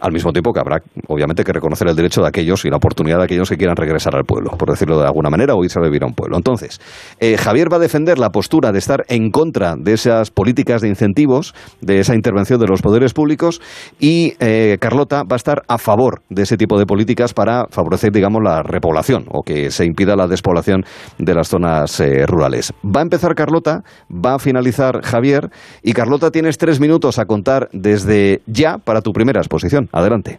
Al 0.00 0.12
mismo 0.12 0.32
tiempo 0.32 0.52
que 0.52 0.58
habrá, 0.58 0.82
obviamente, 1.06 1.44
que 1.44 1.52
reconocer 1.52 1.86
el 1.86 1.94
derecho 1.94 2.20
de 2.20 2.26
aquellos 2.26 2.64
y 2.64 2.68
la 2.68 2.78
oportunidad 2.78 3.18
de 3.18 3.24
aquellos 3.24 3.48
que 3.48 3.56
quieran 3.56 3.76
regresar 3.76 4.16
al 4.16 4.24
pueblo, 4.24 4.50
por 4.58 4.68
decirlo 4.68 4.98
de 4.98 5.06
alguna 5.06 5.30
manera, 5.30 5.54
o 5.54 5.62
irse 5.62 5.78
a 5.78 5.82
vivir 5.82 6.02
a 6.02 6.06
un 6.06 6.14
pueblo. 6.14 6.36
Entonces, 6.36 6.80
eh, 7.20 7.36
Javier 7.38 7.72
va 7.72 7.76
a 7.76 7.78
defender 7.80 8.18
la 8.18 8.30
postura 8.30 8.72
de 8.72 8.80
estar 8.80 9.04
en 9.06 9.30
contra 9.30 9.76
de 9.78 9.92
esas 9.92 10.32
políticas 10.32 10.82
de 10.82 10.88
incentivos, 10.88 11.54
de 11.80 12.00
esa 12.00 12.16
intervención 12.16 12.58
de 12.58 12.66
los 12.66 12.82
poderes 12.82 13.14
públicos, 13.14 13.60
y 14.00 14.34
eh, 14.40 14.78
Carlota 14.80 15.22
va 15.22 15.34
a 15.34 15.36
estar 15.36 15.62
a 15.68 15.78
favor 15.78 16.22
de 16.28 16.42
ese 16.42 16.56
tipo 16.56 16.76
de 16.76 16.86
políticas 16.86 17.34
para 17.34 17.66
favorecer, 17.70 18.10
digamos, 18.10 18.42
la 18.42 18.64
repoblación 18.64 19.26
o 19.30 19.44
que 19.44 19.70
se 19.70 19.84
impida 19.84 20.16
la 20.16 20.26
despoblación 20.26 20.84
de 21.18 21.34
las 21.34 21.46
zonas 21.46 22.02
rurales. 22.26 22.72
Va 22.84 23.11
empezar 23.12 23.34
Carlota, 23.34 23.82
va 24.10 24.34
a 24.34 24.38
finalizar 24.38 25.02
Javier 25.02 25.50
y 25.82 25.92
Carlota 25.92 26.30
tienes 26.30 26.56
tres 26.56 26.80
minutos 26.80 27.18
a 27.18 27.26
contar 27.26 27.68
desde 27.72 28.40
ya 28.46 28.78
para 28.78 29.02
tu 29.02 29.12
primera 29.12 29.40
exposición. 29.40 29.90
Adelante. 29.92 30.38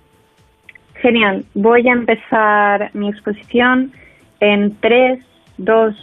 Genial. 0.96 1.46
Voy 1.54 1.88
a 1.88 1.92
empezar 1.92 2.90
mi 2.96 3.10
exposición 3.10 3.92
en 4.40 4.76
tres, 4.82 5.20
dos, 5.58 5.94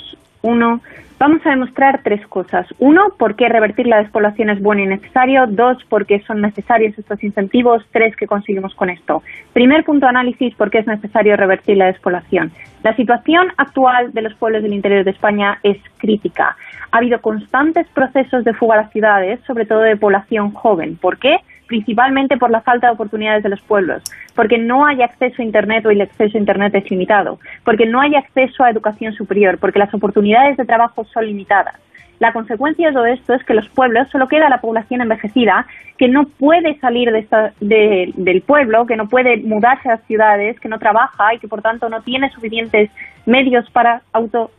uno. 0.42 0.80
Vamos 1.18 1.44
a 1.44 1.50
demostrar 1.50 2.00
tres 2.02 2.26
cosas. 2.28 2.66
Uno, 2.78 3.10
por 3.18 3.36
qué 3.36 3.48
revertir 3.50 3.86
la 3.86 3.98
despoblación 3.98 4.48
es 4.48 4.62
bueno 4.62 4.82
y 4.82 4.86
necesario. 4.86 5.46
Dos, 5.46 5.84
por 5.84 6.06
qué 6.06 6.20
son 6.20 6.40
necesarios 6.40 6.98
estos 6.98 7.22
incentivos. 7.22 7.84
Tres, 7.92 8.16
qué 8.16 8.26
conseguimos 8.26 8.74
con 8.74 8.88
esto. 8.88 9.22
Primer 9.52 9.84
punto 9.84 10.06
análisis, 10.06 10.54
por 10.54 10.70
qué 10.70 10.78
es 10.78 10.86
necesario 10.86 11.36
revertir 11.36 11.76
la 11.76 11.86
despoblación. 11.86 12.52
La 12.82 12.96
situación 12.96 13.48
actual 13.58 14.12
de 14.12 14.22
los 14.22 14.34
pueblos 14.34 14.62
del 14.62 14.72
interior 14.72 15.04
de 15.04 15.10
España 15.10 15.58
es 15.62 15.76
crítica. 15.98 16.56
Ha 16.90 16.96
habido 16.96 17.20
constantes 17.20 17.86
procesos 17.88 18.42
de 18.44 18.54
fuga 18.54 18.76
a 18.76 18.82
las 18.82 18.92
ciudades, 18.92 19.40
sobre 19.46 19.66
todo 19.66 19.80
de 19.80 19.96
población 19.96 20.52
joven. 20.52 20.96
¿Por 20.96 21.18
qué? 21.18 21.36
Principalmente 21.70 22.36
por 22.36 22.50
la 22.50 22.62
falta 22.62 22.88
de 22.88 22.94
oportunidades 22.94 23.44
de 23.44 23.48
los 23.48 23.60
pueblos, 23.60 24.02
porque 24.34 24.58
no 24.58 24.84
hay 24.84 25.02
acceso 25.02 25.40
a 25.40 25.44
Internet 25.44 25.86
o 25.86 25.90
el 25.90 26.00
acceso 26.00 26.36
a 26.36 26.40
Internet 26.40 26.74
es 26.74 26.90
limitado, 26.90 27.38
porque 27.64 27.86
no 27.86 28.00
hay 28.00 28.16
acceso 28.16 28.64
a 28.64 28.70
educación 28.70 29.12
superior, 29.12 29.56
porque 29.56 29.78
las 29.78 29.94
oportunidades 29.94 30.56
de 30.56 30.64
trabajo 30.64 31.04
son 31.04 31.26
limitadas. 31.26 31.76
La 32.18 32.32
consecuencia 32.32 32.88
de 32.88 32.92
todo 32.92 33.06
esto 33.06 33.34
es 33.34 33.44
que 33.44 33.54
los 33.54 33.68
pueblos 33.68 34.08
solo 34.10 34.26
queda 34.26 34.50
la 34.50 34.60
población 34.60 35.00
envejecida 35.00 35.66
que 35.96 36.08
no 36.08 36.24
puede 36.24 36.76
salir 36.80 37.10
de 37.12 38.12
del 38.14 38.42
pueblo, 38.42 38.84
que 38.84 38.96
no 38.96 39.08
puede 39.08 39.36
mudarse 39.38 39.88
a 39.88 39.92
las 39.92 40.04
ciudades, 40.06 40.58
que 40.58 40.68
no 40.68 40.78
trabaja 40.78 41.34
y 41.34 41.38
que 41.38 41.48
por 41.48 41.62
tanto 41.62 41.88
no 41.88 42.02
tiene 42.02 42.30
suficientes 42.30 42.90
medios 43.26 43.70
para 43.70 44.02
auto 44.12 44.50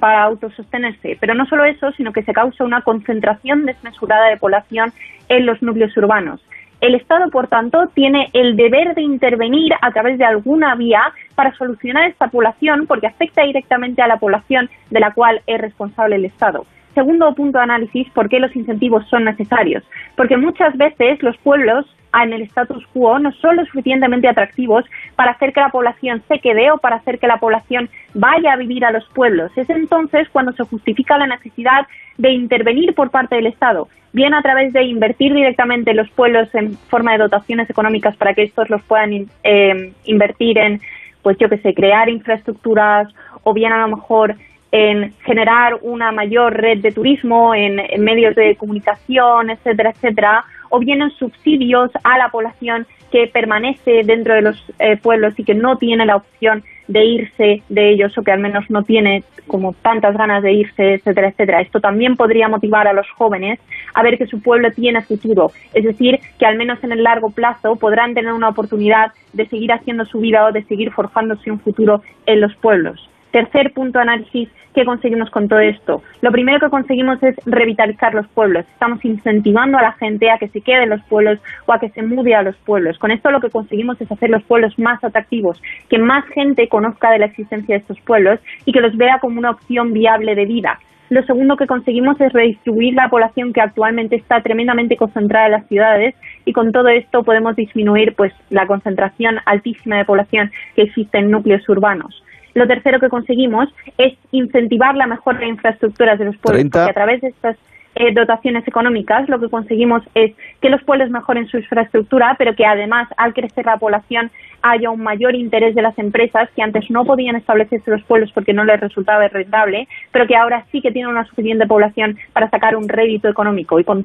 para 0.00 0.22
autosostenerse. 0.22 1.16
Pero 1.20 1.34
no 1.34 1.46
solo 1.46 1.64
eso, 1.64 1.92
sino 1.92 2.12
que 2.12 2.22
se 2.22 2.32
causa 2.32 2.64
una 2.64 2.82
concentración 2.82 3.66
desmesurada 3.66 4.28
de 4.28 4.36
población 4.36 4.92
en 5.32 5.46
los 5.46 5.62
núcleos 5.62 5.96
urbanos. 5.96 6.40
El 6.80 6.94
Estado, 6.94 7.30
por 7.30 7.46
tanto, 7.46 7.86
tiene 7.94 8.28
el 8.32 8.56
deber 8.56 8.94
de 8.94 9.02
intervenir 9.02 9.72
a 9.80 9.92
través 9.92 10.18
de 10.18 10.24
alguna 10.24 10.74
vía 10.74 11.00
para 11.34 11.54
solucionar 11.54 12.10
esta 12.10 12.28
población 12.28 12.86
porque 12.86 13.06
afecta 13.06 13.44
directamente 13.44 14.02
a 14.02 14.08
la 14.08 14.18
población 14.18 14.68
de 14.90 15.00
la 15.00 15.12
cual 15.12 15.40
es 15.46 15.60
responsable 15.60 16.16
el 16.16 16.24
Estado. 16.24 16.66
Segundo 16.94 17.34
punto 17.34 17.58
de 17.58 17.64
análisis, 17.64 18.08
¿por 18.10 18.28
qué 18.28 18.38
los 18.38 18.54
incentivos 18.54 19.06
son 19.08 19.24
necesarios? 19.24 19.82
Porque 20.16 20.36
muchas 20.36 20.76
veces 20.76 21.22
los 21.22 21.36
pueblos 21.38 21.86
en 22.22 22.32
el 22.32 22.42
status 22.42 22.86
quo 22.92 23.18
no 23.18 23.32
son 23.32 23.56
lo 23.56 23.64
suficientemente 23.64 24.28
atractivos 24.28 24.84
para 25.16 25.32
hacer 25.32 25.52
que 25.52 25.60
la 25.60 25.70
población 25.70 26.22
se 26.28 26.40
quede 26.40 26.70
o 26.70 26.78
para 26.78 26.96
hacer 26.96 27.18
que 27.18 27.26
la 27.26 27.38
población 27.38 27.88
vaya 28.14 28.52
a 28.52 28.56
vivir 28.56 28.84
a 28.84 28.90
los 28.90 29.06
pueblos. 29.14 29.50
Es 29.56 29.70
entonces 29.70 30.28
cuando 30.28 30.52
se 30.52 30.64
justifica 30.64 31.16
la 31.16 31.26
necesidad 31.26 31.86
de 32.18 32.32
intervenir 32.32 32.94
por 32.94 33.10
parte 33.10 33.36
del 33.36 33.46
Estado, 33.46 33.88
bien 34.12 34.34
a 34.34 34.42
través 34.42 34.72
de 34.72 34.84
invertir 34.84 35.32
directamente 35.32 35.92
en 35.92 35.96
los 35.96 36.10
pueblos 36.10 36.54
en 36.54 36.76
forma 36.76 37.12
de 37.12 37.18
dotaciones 37.18 37.70
económicas 37.70 38.16
para 38.16 38.34
que 38.34 38.42
estos 38.42 38.68
los 38.68 38.82
puedan 38.82 39.26
eh, 39.42 39.92
invertir 40.04 40.58
en, 40.58 40.80
pues 41.22 41.38
yo 41.38 41.48
que 41.48 41.58
sé, 41.58 41.72
crear 41.72 42.10
infraestructuras 42.10 43.08
o 43.42 43.54
bien 43.54 43.72
a 43.72 43.86
lo 43.86 43.96
mejor 43.96 44.36
en 44.72 45.12
generar 45.24 45.78
una 45.82 46.12
mayor 46.12 46.54
red 46.54 46.78
de 46.78 46.92
turismo, 46.92 47.54
en, 47.54 47.76
medios 48.02 48.34
de 48.34 48.56
comunicación, 48.56 49.50
etcétera, 49.50 49.90
etcétera, 49.90 50.44
o 50.70 50.78
bien 50.78 51.02
en 51.02 51.10
subsidios 51.10 51.90
a 52.02 52.16
la 52.16 52.30
población 52.30 52.86
que 53.10 53.26
permanece 53.26 54.02
dentro 54.04 54.34
de 54.34 54.40
los 54.40 54.64
eh, 54.78 54.96
pueblos 54.96 55.34
y 55.38 55.44
que 55.44 55.54
no 55.54 55.76
tiene 55.76 56.06
la 56.06 56.16
opción 56.16 56.64
de 56.88 57.04
irse 57.04 57.62
de 57.68 57.90
ellos 57.90 58.16
o 58.16 58.22
que 58.22 58.32
al 58.32 58.40
menos 58.40 58.68
no 58.70 58.82
tiene 58.82 59.22
como 59.46 59.74
tantas 59.74 60.16
ganas 60.16 60.42
de 60.42 60.52
irse, 60.52 60.94
etcétera, 60.94 61.28
etcétera. 61.28 61.60
Esto 61.60 61.80
también 61.80 62.16
podría 62.16 62.48
motivar 62.48 62.88
a 62.88 62.94
los 62.94 63.08
jóvenes 63.10 63.60
a 63.92 64.02
ver 64.02 64.16
que 64.16 64.26
su 64.26 64.40
pueblo 64.40 64.70
tiene 64.72 65.02
futuro, 65.02 65.52
es 65.74 65.84
decir, 65.84 66.18
que 66.38 66.46
al 66.46 66.56
menos 66.56 66.82
en 66.82 66.92
el 66.92 67.02
largo 67.02 67.30
plazo 67.30 67.76
podrán 67.76 68.14
tener 68.14 68.32
una 68.32 68.48
oportunidad 68.48 69.12
de 69.34 69.46
seguir 69.46 69.72
haciendo 69.72 70.06
su 70.06 70.20
vida 70.20 70.46
o 70.46 70.52
de 70.52 70.64
seguir 70.64 70.90
forjándose 70.92 71.50
un 71.50 71.60
futuro 71.60 72.02
en 72.24 72.40
los 72.40 72.54
pueblos. 72.56 73.11
Tercer 73.32 73.72
punto 73.72 73.98
de 73.98 74.02
análisis, 74.02 74.50
¿qué 74.74 74.84
conseguimos 74.84 75.30
con 75.30 75.48
todo 75.48 75.60
esto? 75.60 76.02
Lo 76.20 76.30
primero 76.30 76.60
que 76.60 76.68
conseguimos 76.68 77.22
es 77.22 77.34
revitalizar 77.46 78.12
los 78.12 78.28
pueblos. 78.28 78.66
Estamos 78.74 79.02
incentivando 79.06 79.78
a 79.78 79.82
la 79.82 79.92
gente 79.92 80.30
a 80.30 80.36
que 80.36 80.48
se 80.48 80.60
quede 80.60 80.82
en 80.82 80.90
los 80.90 81.02
pueblos 81.04 81.38
o 81.64 81.72
a 81.72 81.80
que 81.80 81.88
se 81.88 82.02
mude 82.02 82.34
a 82.34 82.42
los 82.42 82.54
pueblos. 82.56 82.98
Con 82.98 83.10
esto 83.10 83.30
lo 83.30 83.40
que 83.40 83.48
conseguimos 83.48 83.98
es 84.02 84.12
hacer 84.12 84.28
los 84.28 84.42
pueblos 84.42 84.78
más 84.78 85.02
atractivos, 85.02 85.62
que 85.88 85.98
más 85.98 86.26
gente 86.26 86.68
conozca 86.68 87.10
de 87.10 87.20
la 87.20 87.26
existencia 87.26 87.74
de 87.74 87.80
estos 87.80 87.98
pueblos 88.00 88.38
y 88.66 88.72
que 88.72 88.82
los 88.82 88.94
vea 88.98 89.18
como 89.18 89.38
una 89.38 89.52
opción 89.52 89.94
viable 89.94 90.34
de 90.34 90.44
vida. 90.44 90.78
Lo 91.08 91.22
segundo 91.24 91.56
que 91.56 91.66
conseguimos 91.66 92.20
es 92.20 92.34
redistribuir 92.34 92.92
la 92.92 93.08
población 93.08 93.54
que 93.54 93.62
actualmente 93.62 94.16
está 94.16 94.42
tremendamente 94.42 94.98
concentrada 94.98 95.46
en 95.46 95.52
las 95.52 95.66
ciudades 95.68 96.14
y 96.44 96.52
con 96.52 96.70
todo 96.70 96.88
esto 96.88 97.22
podemos 97.22 97.56
disminuir 97.56 98.14
pues 98.14 98.34
la 98.50 98.66
concentración 98.66 99.38
altísima 99.46 99.96
de 99.96 100.04
población 100.04 100.50
que 100.76 100.82
existe 100.82 101.16
en 101.16 101.30
núcleos 101.30 101.66
urbanos. 101.68 102.21
Lo 102.54 102.66
tercero 102.66 103.00
que 103.00 103.08
conseguimos 103.08 103.68
es 103.98 104.14
incentivar 104.30 104.94
la 104.94 105.06
mejora 105.06 105.40
de 105.40 105.48
infraestructuras 105.48 106.18
de 106.18 106.26
los 106.26 106.36
pueblos, 106.36 106.66
porque 106.70 106.90
a 106.90 106.94
través 106.94 107.20
de 107.20 107.28
estas 107.28 107.56
eh, 107.94 108.12
dotaciones 108.14 108.66
económicas 108.66 109.28
lo 109.28 109.38
que 109.38 109.50
conseguimos 109.50 110.02
es 110.14 110.32
que 110.62 110.70
los 110.70 110.82
pueblos 110.82 111.10
mejoren 111.10 111.46
su 111.48 111.58
infraestructura, 111.58 112.36
pero 112.38 112.54
que 112.54 112.64
además 112.64 113.06
al 113.18 113.34
crecer 113.34 113.66
la 113.66 113.76
población 113.76 114.30
haya 114.62 114.90
un 114.90 115.02
mayor 115.02 115.34
interés 115.34 115.74
de 115.74 115.82
las 115.82 115.98
empresas 115.98 116.48
que 116.56 116.62
antes 116.62 116.90
no 116.90 117.04
podían 117.04 117.36
establecerse 117.36 117.90
en 117.90 117.98
los 117.98 118.06
pueblos 118.06 118.32
porque 118.32 118.54
no 118.54 118.64
les 118.64 118.80
resultaba 118.80 119.28
rentable, 119.28 119.88
pero 120.10 120.26
que 120.26 120.36
ahora 120.36 120.64
sí 120.72 120.80
que 120.80 120.90
tienen 120.90 121.10
una 121.10 121.26
suficiente 121.26 121.66
población 121.66 122.16
para 122.32 122.48
sacar 122.48 122.76
un 122.76 122.88
rédito 122.88 123.28
económico. 123.28 123.78
Y 123.78 123.84
con, 123.84 124.02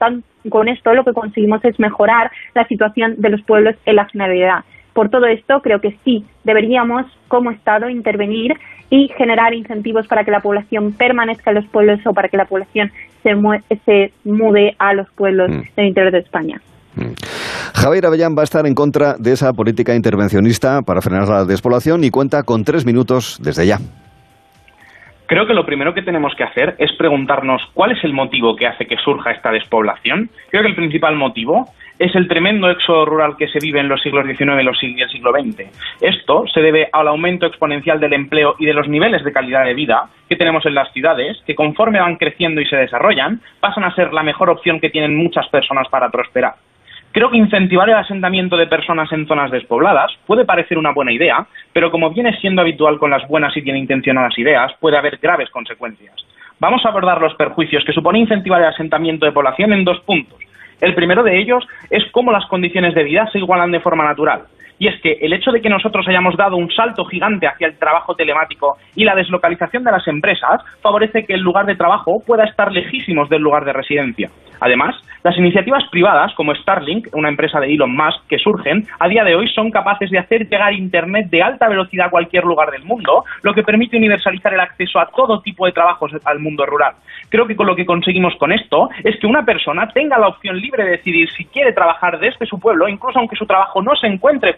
con 0.49 0.67
esto 0.67 0.93
lo 0.93 1.05
que 1.05 1.13
conseguimos 1.13 1.63
es 1.63 1.79
mejorar 1.79 2.29
la 2.55 2.67
situación 2.67 3.15
de 3.19 3.29
los 3.29 3.41
pueblos 3.43 3.75
en 3.85 3.95
la 3.95 4.05
generalidad. 4.05 4.65
Por 4.97 5.09
todo 5.09 5.27
esto, 5.27 5.61
creo 5.61 5.79
que 5.79 5.95
sí 6.03 6.25
deberíamos, 6.43 7.05
como 7.27 7.51
Estado, 7.51 7.87
intervenir 7.87 8.53
y 8.89 9.09
generar 9.09 9.53
incentivos 9.53 10.07
para 10.07 10.23
que 10.23 10.31
la 10.31 10.39
población 10.39 10.91
permanezca 10.91 11.51
en 11.51 11.57
los 11.57 11.67
pueblos 11.67 11.99
o 12.07 12.13
para 12.15 12.29
que 12.29 12.37
la 12.37 12.45
población 12.45 12.91
se, 13.21 13.35
se 13.85 14.11
mude 14.23 14.75
a 14.79 14.95
los 14.95 15.07
pueblos 15.11 15.51
mm. 15.51 15.61
del 15.75 15.85
interior 15.85 16.11
de 16.11 16.17
España. 16.17 16.59
Mm. 16.95 17.13
Javier 17.75 18.07
Avellán 18.07 18.35
va 18.35 18.41
a 18.41 18.45
estar 18.45 18.65
en 18.65 18.73
contra 18.73 19.13
de 19.19 19.33
esa 19.33 19.53
política 19.53 19.93
intervencionista 19.93 20.81
para 20.81 20.99
frenar 20.99 21.27
la 21.27 21.45
despoblación 21.45 22.03
y 22.03 22.09
cuenta 22.09 22.41
con 22.41 22.63
tres 22.63 22.83
minutos 22.83 23.37
desde 23.39 23.67
ya. 23.67 23.77
Creo 25.27 25.45
que 25.45 25.53
lo 25.53 25.65
primero 25.65 25.93
que 25.93 26.01
tenemos 26.01 26.33
que 26.35 26.43
hacer 26.43 26.75
es 26.79 26.91
preguntarnos 26.97 27.61
cuál 27.75 27.91
es 27.91 28.03
el 28.03 28.13
motivo 28.13 28.55
que 28.55 28.65
hace 28.65 28.87
que 28.87 28.95
surja 28.97 29.29
esta 29.29 29.51
despoblación. 29.51 30.31
Creo 30.49 30.63
que 30.63 30.69
el 30.69 30.75
principal 30.75 31.17
motivo 31.17 31.69
es 31.99 32.15
el 32.15 32.27
tremendo 32.27 32.69
éxodo 32.69 33.05
rural 33.05 33.35
que 33.37 33.47
se 33.47 33.59
vive 33.59 33.79
en 33.79 33.87
los 33.87 34.01
siglos 34.01 34.25
XIX 34.25 34.63
y 34.81 35.01
el 35.01 35.09
siglo 35.09 35.31
XX. 35.31 35.69
Esto 36.01 36.45
se 36.53 36.61
debe 36.61 36.89
al 36.91 37.07
aumento 37.07 37.45
exponencial 37.45 37.99
del 37.99 38.13
empleo 38.13 38.55
y 38.59 38.65
de 38.65 38.73
los 38.73 38.87
niveles 38.87 39.23
de 39.23 39.33
calidad 39.33 39.65
de 39.65 39.73
vida 39.73 40.09
que 40.29 40.35
tenemos 40.35 40.65
en 40.65 40.75
las 40.75 40.91
ciudades, 40.93 41.37
que 41.45 41.55
conforme 41.55 41.99
van 41.99 42.17
creciendo 42.17 42.61
y 42.61 42.65
se 42.65 42.75
desarrollan, 42.75 43.41
pasan 43.59 43.83
a 43.83 43.95
ser 43.95 44.13
la 44.13 44.23
mejor 44.23 44.49
opción 44.49 44.79
que 44.79 44.89
tienen 44.89 45.15
muchas 45.15 45.47
personas 45.49 45.87
para 45.89 46.09
prosperar. 46.09 46.55
Creo 47.11 47.31
que 47.31 47.37
incentivar 47.37 47.89
el 47.89 47.95
asentamiento 47.95 48.57
de 48.57 48.67
personas 48.67 49.11
en 49.11 49.25
zonas 49.25 49.49
despobladas 49.49 50.11
puede 50.27 50.45
parecer 50.45 50.77
una 50.77 50.91
buena 50.91 51.11
idea, 51.11 51.47
pero 51.73 51.89
como 51.89 52.11
viene 52.11 52.37
siendo 52.39 52.61
habitual 52.61 52.99
con 52.99 53.09
las 53.09 53.27
buenas 53.27 53.55
y 53.57 53.61
bien 53.61 53.77
intencionadas 53.77 54.37
ideas, 54.37 54.71
puede 54.79 54.97
haber 54.97 55.17
graves 55.17 55.49
consecuencias. 55.49 56.13
Vamos 56.59 56.85
a 56.85 56.89
abordar 56.89 57.21
los 57.21 57.33
perjuicios 57.35 57.83
que 57.85 57.93
supone 57.93 58.19
incentivar 58.19 58.61
el 58.61 58.67
asentamiento 58.67 59.25
de 59.25 59.31
población 59.31 59.73
en 59.73 59.83
dos 59.83 59.99
puntos. 60.01 60.37
El 60.81 60.93
primero 60.93 61.23
de 61.23 61.39
ellos 61.39 61.65
es 61.89 62.03
cómo 62.11 62.31
las 62.31 62.45
condiciones 62.45 62.93
de 62.93 63.03
vida 63.03 63.29
se 63.31 63.39
igualan 63.39 63.71
de 63.71 63.79
forma 63.79 64.03
natural. 64.03 64.43
Y 64.79 64.87
es 64.87 65.01
que 65.01 65.13
el 65.21 65.33
hecho 65.33 65.51
de 65.51 65.61
que 65.61 65.69
nosotros 65.69 66.07
hayamos 66.07 66.35
dado 66.37 66.55
un 66.55 66.71
salto 66.71 67.05
gigante 67.05 67.47
hacia 67.47 67.67
el 67.67 67.77
trabajo 67.77 68.15
telemático 68.15 68.77
y 68.95 69.03
la 69.03 69.15
deslocalización 69.15 69.83
de 69.83 69.91
las 69.91 70.07
empresas 70.07 70.61
favorece 70.81 71.25
que 71.25 71.33
el 71.33 71.41
lugar 71.41 71.65
de 71.65 71.75
trabajo 71.75 72.21
pueda 72.25 72.43
estar 72.43 72.71
lejísimos 72.71 73.29
del 73.29 73.41
lugar 73.41 73.65
de 73.65 73.73
residencia. 73.73 74.29
Además, 74.59 74.95
las 75.23 75.37
iniciativas 75.37 75.83
privadas, 75.91 76.33
como 76.35 76.55
Starlink, 76.55 77.07
una 77.13 77.29
empresa 77.29 77.59
de 77.59 77.73
Elon 77.73 77.95
Musk, 77.95 78.27
que 78.27 78.39
surgen, 78.39 78.85
a 78.99 79.07
día 79.07 79.23
de 79.23 79.35
hoy 79.35 79.47
son 79.49 79.71
capaces 79.71 80.09
de 80.09 80.19
hacer 80.19 80.47
llegar 80.47 80.73
Internet 80.73 81.27
de 81.29 81.43
alta 81.43 81.67
velocidad 81.67 82.07
a 82.07 82.09
cualquier 82.09 82.43
lugar 82.43 82.71
del 82.71 82.83
mundo, 82.83 83.25
lo 83.41 83.53
que 83.53 83.63
permite 83.63 83.97
universalizar 83.97 84.53
el 84.53 84.59
acceso 84.59 84.99
a 84.99 85.07
todo 85.07 85.41
tipo 85.41 85.65
de 85.65 85.73
trabajos 85.73 86.11
al 86.23 86.39
mundo 86.39 86.65
rural. 86.65 86.93
Creo 87.29 87.45
que 87.45 87.55
con 87.55 87.67
lo 87.67 87.75
que 87.75 87.85
conseguimos 87.85 88.35
con 88.37 88.51
esto 88.51 88.89
es 89.03 89.19
que 89.19 89.27
una 89.27 89.43
persona 89.43 89.87
tenga 89.89 90.17
la 90.17 90.27
opción 90.27 90.59
libre 90.59 90.83
de 90.83 90.91
decidir 90.91 91.29
si 91.31 91.45
quiere 91.45 91.73
trabajar 91.73 92.19
desde 92.19 92.45
su 92.45 92.59
pueblo, 92.59 92.87
incluso 92.87 93.19
aunque 93.19 93.35
su 93.35 93.45
trabajo 93.45 93.81
no 93.81 93.95
se 93.95 94.07
encuentre 94.07 94.53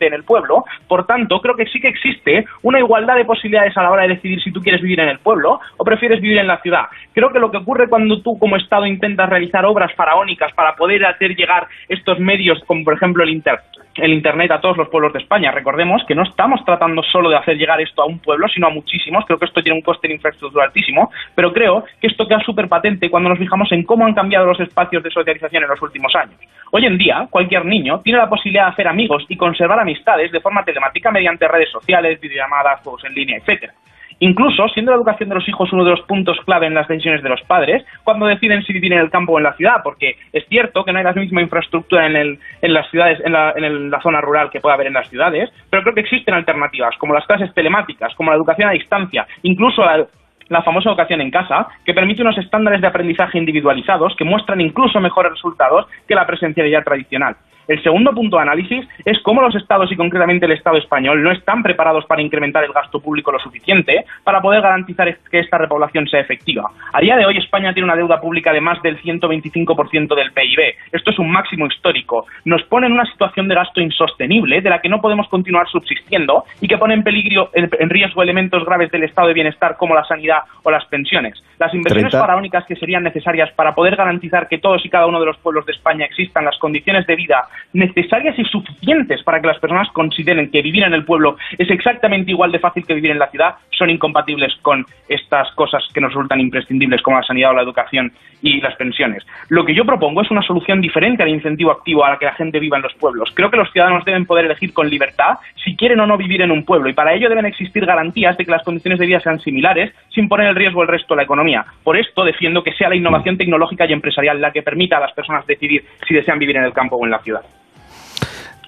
en 0.00 0.14
el 0.14 0.24
pueblo. 0.24 0.64
Por 0.88 1.06
tanto, 1.06 1.40
creo 1.40 1.56
que 1.56 1.66
sí 1.66 1.80
que 1.80 1.88
existe 1.88 2.44
una 2.62 2.78
igualdad 2.78 3.16
de 3.16 3.24
posibilidades 3.24 3.76
a 3.76 3.82
la 3.82 3.90
hora 3.90 4.02
de 4.02 4.14
decidir 4.14 4.42
si 4.42 4.52
tú 4.52 4.60
quieres 4.60 4.82
vivir 4.82 5.00
en 5.00 5.08
el 5.08 5.18
pueblo 5.18 5.60
o 5.76 5.84
prefieres 5.84 6.20
vivir 6.20 6.38
en 6.38 6.46
la 6.46 6.60
ciudad. 6.60 6.84
Creo 7.12 7.30
que 7.30 7.38
lo 7.38 7.50
que 7.50 7.58
ocurre 7.58 7.88
cuando 7.88 8.20
tú 8.22 8.38
como 8.38 8.56
Estado 8.56 8.86
intentas 8.86 9.28
realizar 9.28 9.64
obras 9.64 9.92
faraónicas 9.94 10.52
para 10.52 10.74
poder 10.76 11.04
hacer 11.04 11.34
llegar 11.34 11.66
estos 11.88 12.18
medios, 12.18 12.62
como 12.66 12.84
por 12.84 12.94
ejemplo 12.94 13.22
el 13.22 13.30
Internet, 13.30 13.64
el 13.96 14.12
Internet 14.12 14.50
a 14.52 14.60
todos 14.60 14.76
los 14.76 14.88
pueblos 14.88 15.12
de 15.12 15.18
España. 15.18 15.50
Recordemos 15.50 16.02
que 16.06 16.14
no 16.14 16.22
estamos 16.22 16.64
tratando 16.64 17.02
solo 17.02 17.28
de 17.30 17.36
hacer 17.36 17.56
llegar 17.56 17.80
esto 17.80 18.02
a 18.02 18.06
un 18.06 18.18
pueblo, 18.18 18.48
sino 18.48 18.68
a 18.68 18.70
muchísimos. 18.70 19.24
Creo 19.26 19.38
que 19.38 19.46
esto 19.46 19.62
tiene 19.62 19.76
un 19.76 19.82
coste 19.82 20.08
de 20.08 20.14
infraestructura 20.14 20.64
altísimo, 20.64 21.10
pero 21.34 21.52
creo 21.52 21.84
que 22.00 22.06
esto 22.06 22.26
queda 22.26 22.40
súper 22.40 22.68
patente 22.68 23.10
cuando 23.10 23.28
nos 23.28 23.38
fijamos 23.38 23.70
en 23.72 23.82
cómo 23.82 24.06
han 24.06 24.14
cambiado 24.14 24.46
los 24.46 24.60
espacios 24.60 25.02
de 25.02 25.10
socialización 25.10 25.64
en 25.64 25.68
los 25.68 25.82
últimos 25.82 26.14
años. 26.14 26.38
Hoy 26.70 26.86
en 26.86 26.96
día, 26.96 27.26
cualquier 27.30 27.64
niño 27.64 28.00
tiene 28.00 28.18
la 28.18 28.28
posibilidad 28.28 28.66
de 28.66 28.72
hacer 28.72 28.88
amigos 28.88 29.24
y 29.28 29.36
conservar 29.36 29.80
amistades 29.80 30.30
de 30.30 30.40
forma 30.40 30.64
telemática 30.64 31.10
mediante 31.10 31.48
redes 31.48 31.70
sociales, 31.70 32.20
videollamadas, 32.20 32.80
juegos 32.82 33.04
en 33.04 33.14
línea, 33.14 33.38
etcétera. 33.38 33.74
Incluso 34.20 34.68
siendo 34.68 34.92
la 34.92 34.98
educación 34.98 35.30
de 35.30 35.34
los 35.34 35.48
hijos 35.48 35.72
uno 35.72 35.84
de 35.84 35.92
los 35.92 36.02
puntos 36.02 36.38
clave 36.44 36.66
en 36.66 36.74
las 36.74 36.86
decisiones 36.86 37.22
de 37.22 37.30
los 37.30 37.40
padres, 37.42 37.84
cuando 38.04 38.26
deciden 38.26 38.62
si 38.62 38.72
vivir 38.74 38.92
en 38.92 39.00
el 39.00 39.10
campo 39.10 39.32
o 39.32 39.38
en 39.38 39.44
la 39.44 39.54
ciudad, 39.54 39.80
porque 39.82 40.16
es 40.32 40.46
cierto 40.48 40.84
que 40.84 40.92
no 40.92 40.98
hay 40.98 41.04
la 41.04 41.14
misma 41.14 41.40
infraestructura 41.40 42.06
en, 42.06 42.16
el, 42.16 42.38
en 42.60 42.74
las 42.74 42.88
ciudades, 42.90 43.18
en 43.24 43.32
la, 43.32 43.52
en 43.56 43.90
la 43.90 44.00
zona 44.02 44.20
rural 44.20 44.50
que 44.50 44.60
puede 44.60 44.74
haber 44.74 44.88
en 44.88 44.92
las 44.92 45.08
ciudades, 45.08 45.50
pero 45.70 45.82
creo 45.82 45.94
que 45.94 46.02
existen 46.02 46.34
alternativas, 46.34 46.96
como 46.98 47.14
las 47.14 47.26
clases 47.26 47.52
telemáticas, 47.54 48.14
como 48.14 48.30
la 48.30 48.36
educación 48.36 48.68
a 48.68 48.72
distancia, 48.72 49.26
incluso 49.42 49.82
la, 49.82 50.06
la 50.50 50.62
famosa 50.62 50.90
educación 50.90 51.22
en 51.22 51.30
casa, 51.30 51.68
que 51.86 51.94
permite 51.94 52.20
unos 52.20 52.36
estándares 52.36 52.82
de 52.82 52.88
aprendizaje 52.88 53.38
individualizados 53.38 54.14
que 54.16 54.24
muestran 54.24 54.60
incluso 54.60 55.00
mejores 55.00 55.32
resultados 55.32 55.86
que 56.06 56.14
la 56.14 56.26
presencialidad 56.26 56.84
tradicional. 56.84 57.36
El 57.68 57.82
segundo 57.82 58.12
punto 58.12 58.36
de 58.36 58.42
análisis 58.42 58.88
es 59.04 59.20
cómo 59.22 59.40
los 59.40 59.54
estados 59.54 59.90
y 59.92 59.96
concretamente 59.96 60.46
el 60.46 60.52
Estado 60.52 60.76
español 60.76 61.22
no 61.22 61.30
están 61.30 61.62
preparados 61.62 62.04
para 62.06 62.22
incrementar 62.22 62.64
el 62.64 62.72
gasto 62.72 63.00
público 63.00 63.30
lo 63.30 63.38
suficiente 63.38 64.04
para 64.24 64.40
poder 64.40 64.60
garantizar 64.60 65.16
que 65.30 65.38
esta 65.38 65.58
repoblación 65.58 66.06
sea 66.08 66.20
efectiva. 66.20 66.70
A 66.92 67.00
día 67.00 67.16
de 67.16 67.26
hoy 67.26 67.38
España 67.38 67.72
tiene 67.72 67.84
una 67.84 67.96
deuda 67.96 68.20
pública 68.20 68.52
de 68.52 68.60
más 68.60 68.80
del 68.82 69.00
125% 69.00 70.14
del 70.14 70.32
PIB. 70.32 70.74
Esto 70.92 71.10
es 71.10 71.18
un 71.18 71.30
máximo 71.30 71.66
histórico. 71.66 72.26
Nos 72.44 72.62
pone 72.64 72.86
en 72.86 72.92
una 72.92 73.04
situación 73.06 73.48
de 73.48 73.54
gasto 73.54 73.80
insostenible 73.80 74.60
de 74.60 74.70
la 74.70 74.80
que 74.80 74.88
no 74.88 75.00
podemos 75.00 75.28
continuar 75.28 75.68
subsistiendo 75.68 76.44
y 76.60 76.68
que 76.68 76.78
pone 76.78 76.94
en 76.94 77.02
peligro, 77.02 77.50
en 77.54 77.90
riesgo 77.90 78.22
elementos 78.22 78.64
graves 78.64 78.90
del 78.90 79.04
estado 79.04 79.28
de 79.28 79.34
bienestar 79.34 79.76
como 79.76 79.94
la 79.94 80.04
sanidad 80.04 80.40
o 80.62 80.70
las 80.70 80.84
pensiones. 80.86 81.42
Las 81.58 81.74
inversiones 81.74 82.12
faraónicas 82.12 82.64
que 82.66 82.76
serían 82.76 83.02
necesarias 83.02 83.50
para 83.52 83.74
poder 83.74 83.96
garantizar 83.96 84.48
que 84.48 84.58
todos 84.58 84.84
y 84.84 84.88
cada 84.88 85.06
uno 85.06 85.20
de 85.20 85.26
los 85.26 85.36
pueblos 85.38 85.66
de 85.66 85.72
España 85.72 86.06
existan 86.06 86.44
las 86.44 86.58
condiciones 86.58 87.06
de 87.06 87.16
vida 87.16 87.44
necesarias 87.72 88.38
y 88.38 88.44
suficientes 88.44 89.22
para 89.22 89.40
que 89.40 89.46
las 89.46 89.58
personas 89.58 89.88
consideren 89.92 90.50
que 90.50 90.62
vivir 90.62 90.84
en 90.84 90.94
el 90.94 91.04
pueblo 91.04 91.36
es 91.58 91.70
exactamente 91.70 92.30
igual 92.30 92.52
de 92.52 92.58
fácil 92.58 92.86
que 92.86 92.94
vivir 92.94 93.10
en 93.10 93.18
la 93.18 93.30
ciudad, 93.30 93.56
son 93.70 93.90
incompatibles 93.90 94.54
con 94.62 94.84
estas 95.08 95.50
cosas 95.52 95.82
que 95.94 96.00
nos 96.00 96.12
resultan 96.12 96.40
imprescindibles 96.40 97.02
como 97.02 97.16
la 97.16 97.22
sanidad 97.22 97.50
o 97.50 97.54
la 97.54 97.62
educación 97.62 98.12
y 98.42 98.60
las 98.60 98.76
pensiones. 98.76 99.26
Lo 99.48 99.64
que 99.64 99.74
yo 99.74 99.84
propongo 99.84 100.22
es 100.22 100.30
una 100.30 100.42
solución 100.42 100.80
diferente 100.80 101.22
al 101.22 101.28
incentivo 101.28 101.70
activo 101.70 102.04
a 102.04 102.10
la 102.10 102.18
que 102.18 102.26
la 102.26 102.34
gente 102.34 102.58
viva 102.58 102.76
en 102.76 102.82
los 102.82 102.94
pueblos. 102.94 103.30
Creo 103.34 103.50
que 103.50 103.56
los 103.56 103.70
ciudadanos 103.72 104.04
deben 104.04 104.26
poder 104.26 104.46
elegir 104.46 104.72
con 104.72 104.88
libertad 104.88 105.38
si 105.64 105.76
quieren 105.76 106.00
o 106.00 106.06
no 106.06 106.16
vivir 106.16 106.42
en 106.42 106.50
un 106.50 106.64
pueblo 106.64 106.88
y 106.88 106.92
para 106.94 107.14
ello 107.14 107.28
deben 107.28 107.46
existir 107.46 107.84
garantías 107.86 108.36
de 108.36 108.44
que 108.44 108.50
las 108.50 108.62
condiciones 108.62 108.98
de 108.98 109.06
vida 109.06 109.20
sean 109.20 109.40
similares 109.40 109.92
sin 110.14 110.28
poner 110.28 110.48
en 110.48 110.56
riesgo 110.56 110.82
el 110.82 110.88
resto 110.88 111.14
de 111.14 111.18
la 111.18 111.24
economía. 111.24 111.64
Por 111.82 111.96
esto 111.96 112.24
defiendo 112.24 112.62
que 112.62 112.72
sea 112.72 112.88
la 112.88 112.96
innovación 112.96 113.36
tecnológica 113.36 113.86
y 113.86 113.92
empresarial 113.92 114.40
la 114.40 114.52
que 114.52 114.62
permita 114.62 114.96
a 114.96 115.00
las 115.00 115.12
personas 115.12 115.46
decidir 115.46 115.84
si 116.06 116.14
desean 116.14 116.38
vivir 116.38 116.56
en 116.56 116.64
el 116.64 116.72
campo 116.72 116.96
o 116.96 117.04
en 117.04 117.10
la 117.10 117.18
ciudad. 117.20 117.42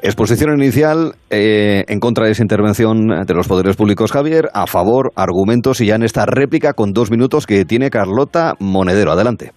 Exposición 0.05 0.51
inicial 0.59 1.13
eh, 1.31 1.85
en 1.87 2.01
contra 2.01 2.25
de 2.25 2.33
esa 2.33 2.43
intervención 2.43 3.07
de 3.25 3.35
los 3.35 3.47
poderes 3.47 3.77
públicos, 3.77 4.11
Javier, 4.11 4.49
a 4.53 4.67
favor, 4.67 5.13
argumentos 5.15 5.81
y 5.81 5.87
ya 5.87 5.95
en 5.95 6.03
esta 6.03 6.27
réplica 6.27 6.73
con 6.73 6.93
dos 6.93 7.13
minutos 7.13 7.47
que 7.47 7.65
tiene 7.65 7.89
Carlota 7.89 8.55
Monedero. 8.59 9.13
Adelante. 9.13 9.53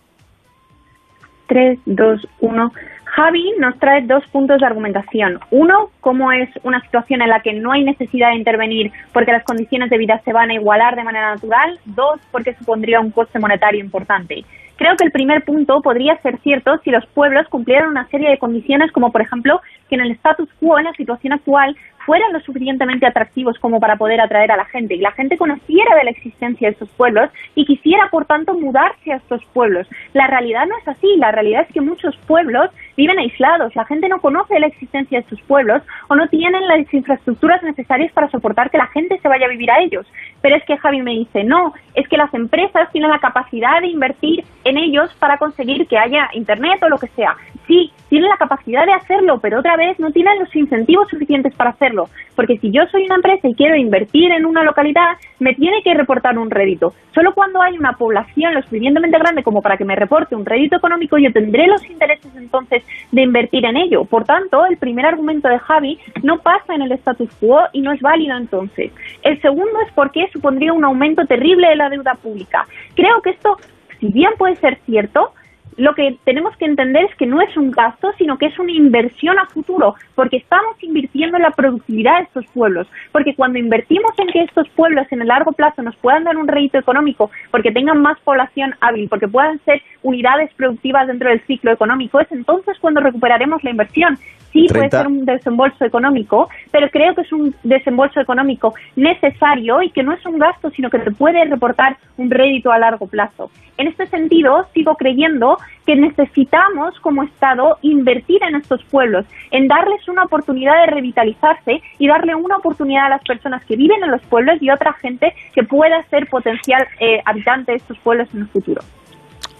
3, 1.47 1.79
2, 1.87 2.27
1. 2.41 2.71
Javi 3.05 3.53
nos 3.59 3.79
trae 3.79 4.05
dos 4.05 4.23
puntos 4.31 4.59
de 4.59 4.67
argumentación. 4.67 5.39
Uno, 5.49 5.89
cómo 5.99 6.31
es 6.31 6.49
una 6.63 6.79
situación 6.81 7.23
en 7.23 7.29
la 7.29 7.39
que 7.39 7.53
no 7.53 7.71
hay 7.71 7.83
necesidad 7.83 8.29
de 8.29 8.37
intervenir 8.37 8.91
porque 9.13 9.31
las 9.31 9.45
condiciones 9.45 9.89
de 9.89 9.97
vida 9.97 10.21
se 10.25 10.33
van 10.33 10.51
a 10.51 10.53
igualar 10.53 10.95
de 10.95 11.05
manera 11.05 11.33
natural. 11.33 11.79
Dos, 11.85 12.19
porque 12.31 12.53
supondría 12.53 12.99
un 12.99 13.09
coste 13.09 13.39
monetario 13.39 13.83
importante. 13.83 14.43
Creo 14.77 14.95
que 14.97 15.05
el 15.05 15.11
primer 15.11 15.43
punto 15.45 15.81
podría 15.81 16.21
ser 16.21 16.39
cierto 16.39 16.79
si 16.83 16.91
los 16.91 17.05
pueblos 17.07 17.47
cumplieran 17.47 17.89
una 17.89 18.07
serie 18.09 18.29
de 18.29 18.37
condiciones 18.37 18.91
como, 18.91 19.11
por 19.11 19.21
ejemplo, 19.21 19.61
que 19.89 19.95
en 19.95 20.01
el 20.01 20.11
status 20.11 20.49
quo, 20.59 20.77
en 20.77 20.85
la 20.85 20.93
situación 20.93 21.33
actual, 21.33 21.75
fueran 22.05 22.33
lo 22.33 22.39
suficientemente 22.39 23.05
atractivos 23.05 23.57
como 23.59 23.79
para 23.79 23.95
poder 23.95 24.21
atraer 24.21 24.51
a 24.51 24.57
la 24.57 24.65
gente 24.65 24.95
y 24.95 24.99
la 24.99 25.11
gente 25.11 25.37
conociera 25.37 25.95
de 25.95 26.03
la 26.03 26.11
existencia 26.11 26.67
de 26.67 26.73
estos 26.73 26.89
pueblos 26.89 27.29
y 27.55 27.65
quisiera, 27.65 28.09
por 28.09 28.25
tanto, 28.25 28.53
mudarse 28.53 29.11
a 29.11 29.17
estos 29.17 29.43
pueblos. 29.53 29.87
La 30.13 30.27
realidad 30.27 30.65
no 30.67 30.77
es 30.77 30.87
así, 30.87 31.07
la 31.17 31.31
realidad 31.31 31.65
es 31.67 31.73
que 31.73 31.81
muchos 31.81 32.15
pueblos 32.27 32.69
viven 32.95 33.19
aislados, 33.19 33.75
la 33.75 33.85
gente 33.85 34.07
no 34.07 34.21
conoce 34.21 34.59
la 34.59 34.67
existencia 34.67 35.17
de 35.17 35.23
estos 35.23 35.41
pueblos 35.41 35.81
o 36.07 36.15
no 36.15 36.27
tienen 36.27 36.67
las 36.67 36.93
infraestructuras 36.93 37.61
necesarias 37.63 38.11
para 38.13 38.29
soportar 38.29 38.69
que 38.69 38.77
la 38.77 38.87
gente 38.87 39.19
se 39.19 39.27
vaya 39.27 39.45
a 39.45 39.49
vivir 39.49 39.71
a 39.71 39.79
ellos. 39.79 40.05
Pero 40.41 40.55
es 40.55 40.63
que 40.65 40.77
Javi 40.77 41.01
me 41.01 41.11
dice, 41.11 41.43
no, 41.43 41.73
es 41.93 42.07
que 42.07 42.17
las 42.17 42.33
empresas 42.33 42.91
tienen 42.91 43.09
la 43.09 43.19
capacidad 43.19 43.81
de 43.81 43.87
invertir 43.87 44.45
en 44.63 44.77
ellos 44.77 45.13
para 45.19 45.37
conseguir 45.37 45.87
que 45.87 45.97
haya 45.97 46.29
internet 46.33 46.81
o 46.83 46.89
lo 46.89 46.97
que 46.97 47.07
sea. 47.07 47.35
Sí, 47.67 47.91
tienen 48.09 48.29
la 48.29 48.37
capacidad 48.37 48.85
de 48.85 48.93
hacerlo, 48.93 49.39
pero 49.39 49.59
otra 49.59 49.75
vez 49.75 49.99
no 49.99 50.11
tienen 50.11 50.39
los 50.39 50.55
incentivos 50.55 51.09
suficientes 51.09 51.53
para 51.55 51.71
hacerlo. 51.71 51.94
Porque 52.35 52.57
si 52.57 52.71
yo 52.71 52.85
soy 52.91 53.05
una 53.05 53.15
empresa 53.15 53.47
y 53.47 53.55
quiero 53.55 53.75
invertir 53.75 54.31
en 54.31 54.45
una 54.45 54.63
localidad, 54.63 55.17
me 55.39 55.53
tiene 55.53 55.81
que 55.83 55.93
reportar 55.93 56.37
un 56.37 56.49
rédito. 56.49 56.93
Solo 57.13 57.33
cuando 57.33 57.61
hay 57.61 57.77
una 57.77 57.93
población 57.93 58.53
lo 58.53 58.61
suficientemente 58.61 59.17
grande 59.17 59.43
como 59.43 59.61
para 59.61 59.77
que 59.77 59.85
me 59.85 59.95
reporte 59.95 60.35
un 60.35 60.45
rédito 60.45 60.77
económico, 60.77 61.17
yo 61.17 61.31
tendré 61.31 61.67
los 61.67 61.85
intereses 61.89 62.31
entonces 62.35 62.83
de 63.11 63.21
invertir 63.21 63.65
en 63.65 63.77
ello. 63.77 64.05
Por 64.05 64.25
tanto, 64.25 64.65
el 64.65 64.77
primer 64.77 65.05
argumento 65.05 65.47
de 65.47 65.59
Javi 65.59 65.99
no 66.23 66.39
pasa 66.39 66.75
en 66.75 66.81
el 66.81 66.91
status 66.93 67.29
quo 67.39 67.61
y 67.73 67.81
no 67.81 67.91
es 67.91 68.01
válido 68.01 68.35
entonces. 68.37 68.91
El 69.23 69.41
segundo 69.41 69.79
es 69.85 69.91
porque 69.93 70.27
supondría 70.33 70.73
un 70.73 70.83
aumento 70.83 71.25
terrible 71.25 71.69
de 71.69 71.75
la 71.75 71.89
deuda 71.89 72.15
pública. 72.15 72.65
Creo 72.95 73.21
que 73.21 73.31
esto, 73.31 73.57
si 73.99 74.07
bien 74.07 74.31
puede 74.37 74.55
ser 74.57 74.77
cierto, 74.85 75.31
lo 75.77 75.93
que 75.93 76.17
tenemos 76.23 76.55
que 76.57 76.65
entender 76.65 77.05
es 77.05 77.15
que 77.15 77.25
no 77.25 77.41
es 77.41 77.55
un 77.57 77.71
gasto, 77.71 78.11
sino 78.17 78.37
que 78.37 78.47
es 78.47 78.59
una 78.59 78.71
inversión 78.71 79.37
a 79.39 79.45
futuro, 79.47 79.95
porque 80.15 80.37
estamos 80.37 80.81
invirtiendo 80.81 81.37
en 81.37 81.43
la 81.43 81.51
productividad 81.51 82.17
de 82.17 82.23
estos 82.23 82.45
pueblos, 82.47 82.87
porque 83.11 83.35
cuando 83.35 83.59
invertimos 83.59 84.11
en 84.17 84.27
que 84.27 84.43
estos 84.43 84.67
pueblos 84.69 85.05
en 85.11 85.21
el 85.21 85.27
largo 85.27 85.51
plazo 85.51 85.81
nos 85.81 85.95
puedan 85.97 86.23
dar 86.23 86.37
un 86.37 86.47
rédito 86.47 86.77
económico, 86.77 87.29
porque 87.51 87.71
tengan 87.71 88.01
más 88.01 88.19
población 88.21 88.75
hábil, 88.79 89.09
porque 89.09 89.27
puedan 89.27 89.59
ser 89.65 89.81
unidades 90.01 90.53
productivas 90.53 91.07
dentro 91.07 91.29
del 91.29 91.41
ciclo 91.45 91.71
económico, 91.71 92.19
es 92.19 92.31
entonces 92.31 92.77
cuando 92.79 93.01
recuperaremos 93.01 93.63
la 93.63 93.71
inversión. 93.71 94.17
Sí, 94.55 94.67
puede 94.69 94.89
ser 94.89 95.07
un 95.07 95.25
desembolso 95.25 95.83
económico, 95.83 96.47
pero 96.71 96.89
creo 96.89 97.13
que 97.13 97.23
es 97.23 97.33
un 97.33 97.53
desembolso 97.63 98.21
económico 98.21 98.73
necesario 98.95 99.81
y 99.81 99.89
que 99.89 100.01
no 100.01 100.13
es 100.13 100.25
un 100.25 100.39
gasto, 100.39 100.69
sino 100.69 100.89
que 100.89 100.99
te 100.99 101.11
puede 101.11 101.43
reportar 101.43 101.97
un 102.15 102.31
rédito 102.31 102.71
a 102.71 102.79
largo 102.79 103.05
plazo. 103.05 103.51
En 103.77 103.89
este 103.89 104.07
sentido, 104.07 104.65
sigo 104.73 104.95
creyendo 104.95 105.57
que 105.85 105.97
necesitamos 105.97 106.97
como 107.01 107.23
Estado 107.23 107.79
invertir 107.81 108.41
en 108.43 108.55
estos 108.55 108.81
pueblos, 108.85 109.25
en 109.51 109.67
darles 109.67 110.07
una 110.07 110.23
oportunidad 110.23 110.85
de 110.85 110.91
revitalizarse 110.93 111.81
y 111.99 112.07
darle 112.07 112.33
una 112.33 112.55
oportunidad 112.55 113.07
a 113.07 113.09
las 113.09 113.23
personas 113.23 113.61
que 113.65 113.75
viven 113.75 114.01
en 114.05 114.11
los 114.11 114.21
pueblos 114.21 114.55
y 114.61 114.69
otra 114.69 114.93
gente 114.93 115.33
que 115.53 115.63
pueda 115.63 116.01
ser 116.03 116.27
potencial 116.27 116.87
eh, 117.01 117.21
habitante 117.25 117.73
de 117.73 117.79
estos 117.79 117.97
pueblos 117.97 118.29
en 118.33 118.43
el 118.43 118.47
futuro. 118.47 118.81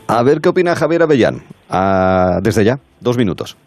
A 0.07 0.23
ver 0.23 0.39
qué 0.39 0.47
opina 0.47 0.73
Javier 0.73 1.01
Avellán. 1.01 1.41
Ah, 1.69 2.39
desde 2.41 2.63
ya, 2.63 2.79
dos 3.01 3.17
minutos. 3.17 3.57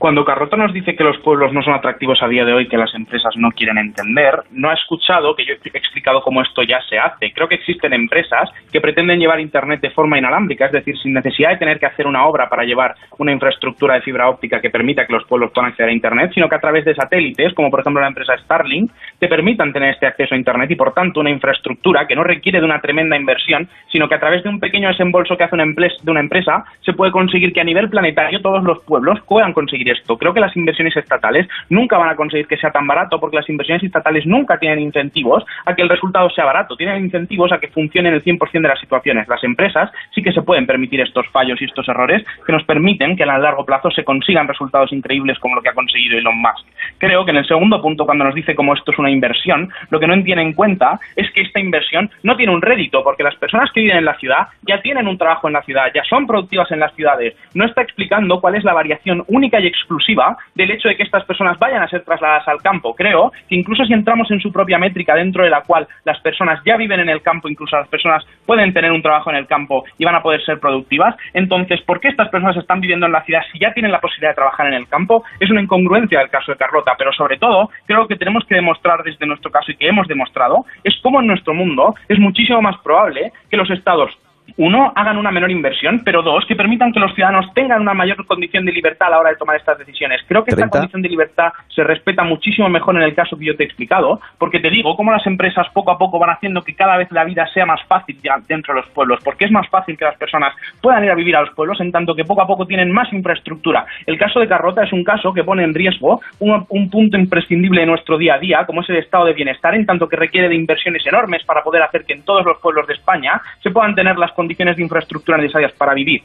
Cuando 0.00 0.24
Carrota 0.24 0.56
nos 0.56 0.72
dice 0.72 0.96
que 0.96 1.04
los 1.04 1.18
pueblos 1.18 1.52
no 1.52 1.62
son 1.62 1.74
atractivos 1.74 2.22
a 2.22 2.26
día 2.26 2.46
de 2.46 2.54
hoy, 2.54 2.68
que 2.68 2.78
las 2.78 2.94
empresas 2.94 3.36
no 3.36 3.50
quieren 3.50 3.76
entender, 3.76 4.34
no 4.50 4.70
ha 4.70 4.72
escuchado 4.72 5.36
que 5.36 5.44
yo 5.44 5.52
he 5.52 5.76
explicado 5.76 6.22
cómo 6.22 6.40
esto 6.40 6.62
ya 6.62 6.80
se 6.88 6.98
hace. 6.98 7.30
Creo 7.34 7.46
que 7.46 7.56
existen 7.56 7.92
empresas 7.92 8.48
que 8.72 8.80
pretenden 8.80 9.20
llevar 9.20 9.40
Internet 9.40 9.82
de 9.82 9.90
forma 9.90 10.16
inalámbrica, 10.16 10.64
es 10.64 10.72
decir, 10.72 10.96
sin 10.96 11.12
necesidad 11.12 11.50
de 11.50 11.58
tener 11.58 11.78
que 11.78 11.84
hacer 11.84 12.06
una 12.06 12.24
obra 12.24 12.48
para 12.48 12.64
llevar 12.64 12.94
una 13.18 13.32
infraestructura 13.32 13.96
de 13.96 14.00
fibra 14.00 14.30
óptica 14.30 14.62
que 14.62 14.70
permita 14.70 15.06
que 15.06 15.12
los 15.12 15.26
pueblos 15.26 15.50
puedan 15.52 15.68
acceder 15.68 15.90
a 15.90 15.92
Internet, 15.92 16.30
sino 16.32 16.48
que 16.48 16.54
a 16.54 16.60
través 16.60 16.86
de 16.86 16.94
satélites, 16.94 17.52
como 17.52 17.70
por 17.70 17.80
ejemplo 17.80 18.00
la 18.00 18.08
empresa 18.08 18.38
Starlink, 18.38 18.90
te 19.18 19.28
permitan 19.28 19.70
tener 19.70 19.90
este 19.90 20.06
acceso 20.06 20.34
a 20.34 20.38
Internet 20.38 20.70
y 20.70 20.76
por 20.76 20.94
tanto 20.94 21.20
una 21.20 21.28
infraestructura 21.28 22.06
que 22.06 22.16
no 22.16 22.24
requiere 22.24 22.60
de 22.60 22.64
una 22.64 22.80
tremenda 22.80 23.18
inversión, 23.18 23.68
sino 23.92 24.08
que 24.08 24.14
a 24.14 24.20
través 24.20 24.42
de 24.44 24.48
un 24.48 24.60
pequeño 24.60 24.88
desembolso 24.88 25.36
que 25.36 25.44
hace 25.44 25.56
una, 25.56 25.66
de 25.66 26.10
una 26.10 26.20
empresa 26.20 26.64
se 26.80 26.94
puede 26.94 27.12
conseguir 27.12 27.52
que 27.52 27.60
a 27.60 27.64
nivel 27.64 27.90
planetario 27.90 28.40
todos 28.40 28.64
los 28.64 28.82
pueblos 28.84 29.20
puedan 29.28 29.52
conseguir 29.52 29.89
esto. 29.90 30.16
Creo 30.16 30.32
que 30.32 30.40
las 30.40 30.56
inversiones 30.56 30.96
estatales 30.96 31.48
nunca 31.68 31.98
van 31.98 32.10
a 32.10 32.16
conseguir 32.16 32.46
que 32.46 32.56
sea 32.56 32.70
tan 32.70 32.86
barato 32.86 33.20
porque 33.20 33.36
las 33.36 33.48
inversiones 33.48 33.82
estatales 33.82 34.26
nunca 34.26 34.58
tienen 34.58 34.80
incentivos 34.80 35.44
a 35.64 35.74
que 35.74 35.82
el 35.82 35.88
resultado 35.88 36.30
sea 36.30 36.44
barato, 36.44 36.76
tienen 36.76 37.04
incentivos 37.04 37.52
a 37.52 37.58
que 37.58 37.68
funcionen 37.68 38.14
el 38.14 38.22
100% 38.22 38.52
de 38.52 38.68
las 38.68 38.80
situaciones. 38.80 39.28
Las 39.28 39.42
empresas 39.44 39.90
sí 40.14 40.22
que 40.22 40.32
se 40.32 40.42
pueden 40.42 40.66
permitir 40.66 41.00
estos 41.00 41.26
fallos 41.28 41.60
y 41.60 41.64
estos 41.64 41.88
errores 41.88 42.24
que 42.46 42.52
nos 42.52 42.64
permiten 42.64 43.16
que 43.16 43.24
a 43.24 43.38
largo 43.38 43.64
plazo 43.64 43.90
se 43.90 44.04
consigan 44.04 44.48
resultados 44.48 44.92
increíbles 44.92 45.38
como 45.38 45.54
lo 45.54 45.62
que 45.62 45.68
ha 45.68 45.74
conseguido 45.74 46.18
Elon 46.18 46.40
Musk. 46.40 46.66
Creo 46.98 47.24
que 47.24 47.30
en 47.30 47.38
el 47.38 47.46
segundo 47.46 47.80
punto, 47.80 48.04
cuando 48.04 48.24
nos 48.24 48.34
dice 48.34 48.54
cómo 48.54 48.74
esto 48.74 48.92
es 48.92 48.98
una 48.98 49.10
inversión, 49.10 49.70
lo 49.90 50.00
que 50.00 50.06
no 50.06 50.20
tiene 50.22 50.42
en 50.42 50.52
cuenta 50.52 50.98
es 51.16 51.30
que 51.32 51.42
esta 51.42 51.60
inversión 51.60 52.10
no 52.22 52.36
tiene 52.36 52.52
un 52.52 52.62
rédito 52.62 53.02
porque 53.02 53.22
las 53.22 53.36
personas 53.36 53.70
que 53.72 53.80
viven 53.80 53.98
en 53.98 54.04
la 54.04 54.18
ciudad 54.18 54.48
ya 54.62 54.80
tienen 54.80 55.08
un 55.08 55.18
trabajo 55.18 55.48
en 55.48 55.54
la 55.54 55.62
ciudad, 55.62 55.86
ya 55.94 56.02
son 56.04 56.26
productivas 56.26 56.70
en 56.70 56.80
las 56.80 56.94
ciudades. 56.94 57.34
No 57.54 57.64
está 57.64 57.82
explicando 57.82 58.40
cuál 58.40 58.56
es 58.56 58.64
la 58.64 58.74
variación 58.74 59.24
única 59.28 59.60
y 59.60 59.66
exclusiva 59.80 60.36
del 60.54 60.70
hecho 60.70 60.88
de 60.88 60.96
que 60.96 61.02
estas 61.02 61.24
personas 61.24 61.58
vayan 61.58 61.82
a 61.82 61.88
ser 61.88 62.04
trasladadas 62.04 62.46
al 62.48 62.62
campo. 62.62 62.94
Creo 62.94 63.32
que 63.48 63.56
incluso 63.56 63.84
si 63.84 63.92
entramos 63.92 64.30
en 64.30 64.40
su 64.40 64.52
propia 64.52 64.78
métrica 64.78 65.14
dentro 65.14 65.44
de 65.44 65.50
la 65.50 65.62
cual 65.62 65.88
las 66.04 66.20
personas 66.20 66.60
ya 66.64 66.76
viven 66.76 67.00
en 67.00 67.08
el 67.08 67.22
campo, 67.22 67.48
incluso 67.48 67.76
las 67.76 67.88
personas 67.88 68.24
pueden 68.46 68.72
tener 68.72 68.92
un 68.92 69.02
trabajo 69.02 69.30
en 69.30 69.36
el 69.36 69.46
campo 69.46 69.84
y 69.98 70.04
van 70.04 70.14
a 70.14 70.22
poder 70.22 70.42
ser 70.44 70.60
productivas, 70.60 71.16
entonces, 71.34 71.80
¿por 71.82 72.00
qué 72.00 72.08
estas 72.08 72.28
personas 72.28 72.56
están 72.56 72.80
viviendo 72.80 73.06
en 73.06 73.12
la 73.12 73.24
ciudad 73.24 73.42
si 73.52 73.58
ya 73.58 73.72
tienen 73.72 73.92
la 73.92 74.00
posibilidad 74.00 74.30
de 74.30 74.36
trabajar 74.36 74.66
en 74.66 74.74
el 74.74 74.88
campo? 74.88 75.24
Es 75.38 75.50
una 75.50 75.62
incongruencia 75.62 76.18
del 76.18 76.30
caso 76.30 76.52
de 76.52 76.58
Carlota, 76.58 76.94
pero 76.98 77.12
sobre 77.12 77.38
todo 77.38 77.70
creo 77.86 78.06
que 78.06 78.16
tenemos 78.16 78.44
que 78.44 78.56
demostrar 78.56 79.02
desde 79.02 79.26
nuestro 79.26 79.50
caso 79.50 79.72
y 79.72 79.76
que 79.76 79.88
hemos 79.88 80.06
demostrado 80.06 80.64
es 80.84 80.98
cómo 81.02 81.20
en 81.20 81.26
nuestro 81.26 81.54
mundo 81.54 81.94
es 82.08 82.18
muchísimo 82.18 82.60
más 82.60 82.76
probable 82.78 83.32
que 83.50 83.56
los 83.56 83.70
estados 83.70 84.10
uno, 84.56 84.92
hagan 84.94 85.16
una 85.16 85.30
menor 85.30 85.50
inversión, 85.50 86.02
pero 86.04 86.22
dos, 86.22 86.44
que 86.46 86.56
permitan 86.56 86.92
que 86.92 87.00
los 87.00 87.14
ciudadanos 87.14 87.52
tengan 87.54 87.80
una 87.80 87.94
mayor 87.94 88.24
condición 88.26 88.64
de 88.64 88.72
libertad 88.72 89.08
a 89.08 89.10
la 89.10 89.18
hora 89.20 89.30
de 89.30 89.36
tomar 89.36 89.56
estas 89.56 89.78
decisiones. 89.78 90.20
Creo 90.26 90.44
que 90.44 90.50
esta 90.50 90.68
condición 90.68 91.02
de 91.02 91.08
libertad 91.08 91.52
se 91.68 91.84
respeta 91.84 92.24
muchísimo 92.24 92.68
mejor 92.68 92.96
en 92.96 93.02
el 93.02 93.14
caso 93.14 93.36
que 93.36 93.46
yo 93.46 93.56
te 93.56 93.62
he 93.62 93.66
explicado, 93.66 94.20
porque 94.38 94.60
te 94.60 94.70
digo 94.70 94.96
cómo 94.96 95.12
las 95.12 95.26
empresas 95.26 95.66
poco 95.72 95.90
a 95.90 95.98
poco 95.98 96.18
van 96.18 96.30
haciendo 96.30 96.62
que 96.62 96.74
cada 96.74 96.96
vez 96.96 97.10
la 97.10 97.24
vida 97.24 97.46
sea 97.52 97.66
más 97.66 97.82
fácil 97.84 98.18
dentro 98.48 98.74
de 98.74 98.80
los 98.80 98.90
pueblos, 98.90 99.20
porque 99.24 99.44
es 99.44 99.50
más 99.50 99.68
fácil 99.68 99.96
que 99.96 100.04
las 100.04 100.16
personas 100.16 100.54
puedan 100.80 101.04
ir 101.04 101.10
a 101.10 101.14
vivir 101.14 101.36
a 101.36 101.42
los 101.42 101.54
pueblos 101.54 101.80
en 101.80 101.92
tanto 101.92 102.14
que 102.14 102.24
poco 102.24 102.42
a 102.42 102.46
poco 102.46 102.66
tienen 102.66 102.90
más 102.92 103.12
infraestructura. 103.12 103.86
El 104.06 104.18
caso 104.18 104.40
de 104.40 104.48
Carrota 104.48 104.84
es 104.84 104.92
un 104.92 105.04
caso 105.04 105.32
que 105.32 105.44
pone 105.44 105.64
en 105.64 105.74
riesgo 105.74 106.20
un, 106.38 106.66
un 106.68 106.90
punto 106.90 107.16
imprescindible 107.16 107.80
de 107.80 107.86
nuestro 107.86 108.18
día 108.18 108.34
a 108.34 108.38
día, 108.38 108.64
como 108.66 108.82
es 108.82 108.90
el 108.90 108.96
estado 108.96 109.24
de 109.24 109.32
bienestar, 109.32 109.74
en 109.74 109.86
tanto 109.86 110.08
que 110.08 110.16
requiere 110.16 110.48
de 110.48 110.54
inversiones 110.54 111.06
enormes 111.06 111.44
para 111.44 111.62
poder 111.62 111.82
hacer 111.82 112.04
que 112.04 112.14
en 112.14 112.24
todos 112.24 112.44
los 112.44 112.58
pueblos 112.58 112.86
de 112.86 112.94
España 112.94 113.40
se 113.62 113.70
puedan 113.70 113.94
tener 113.94 114.16
las 114.18 114.32
condiciones 114.40 114.76
de 114.76 114.82
infraestructura 114.82 115.36
necesarias 115.38 115.72
para 115.76 115.92
vivir. 115.94 116.22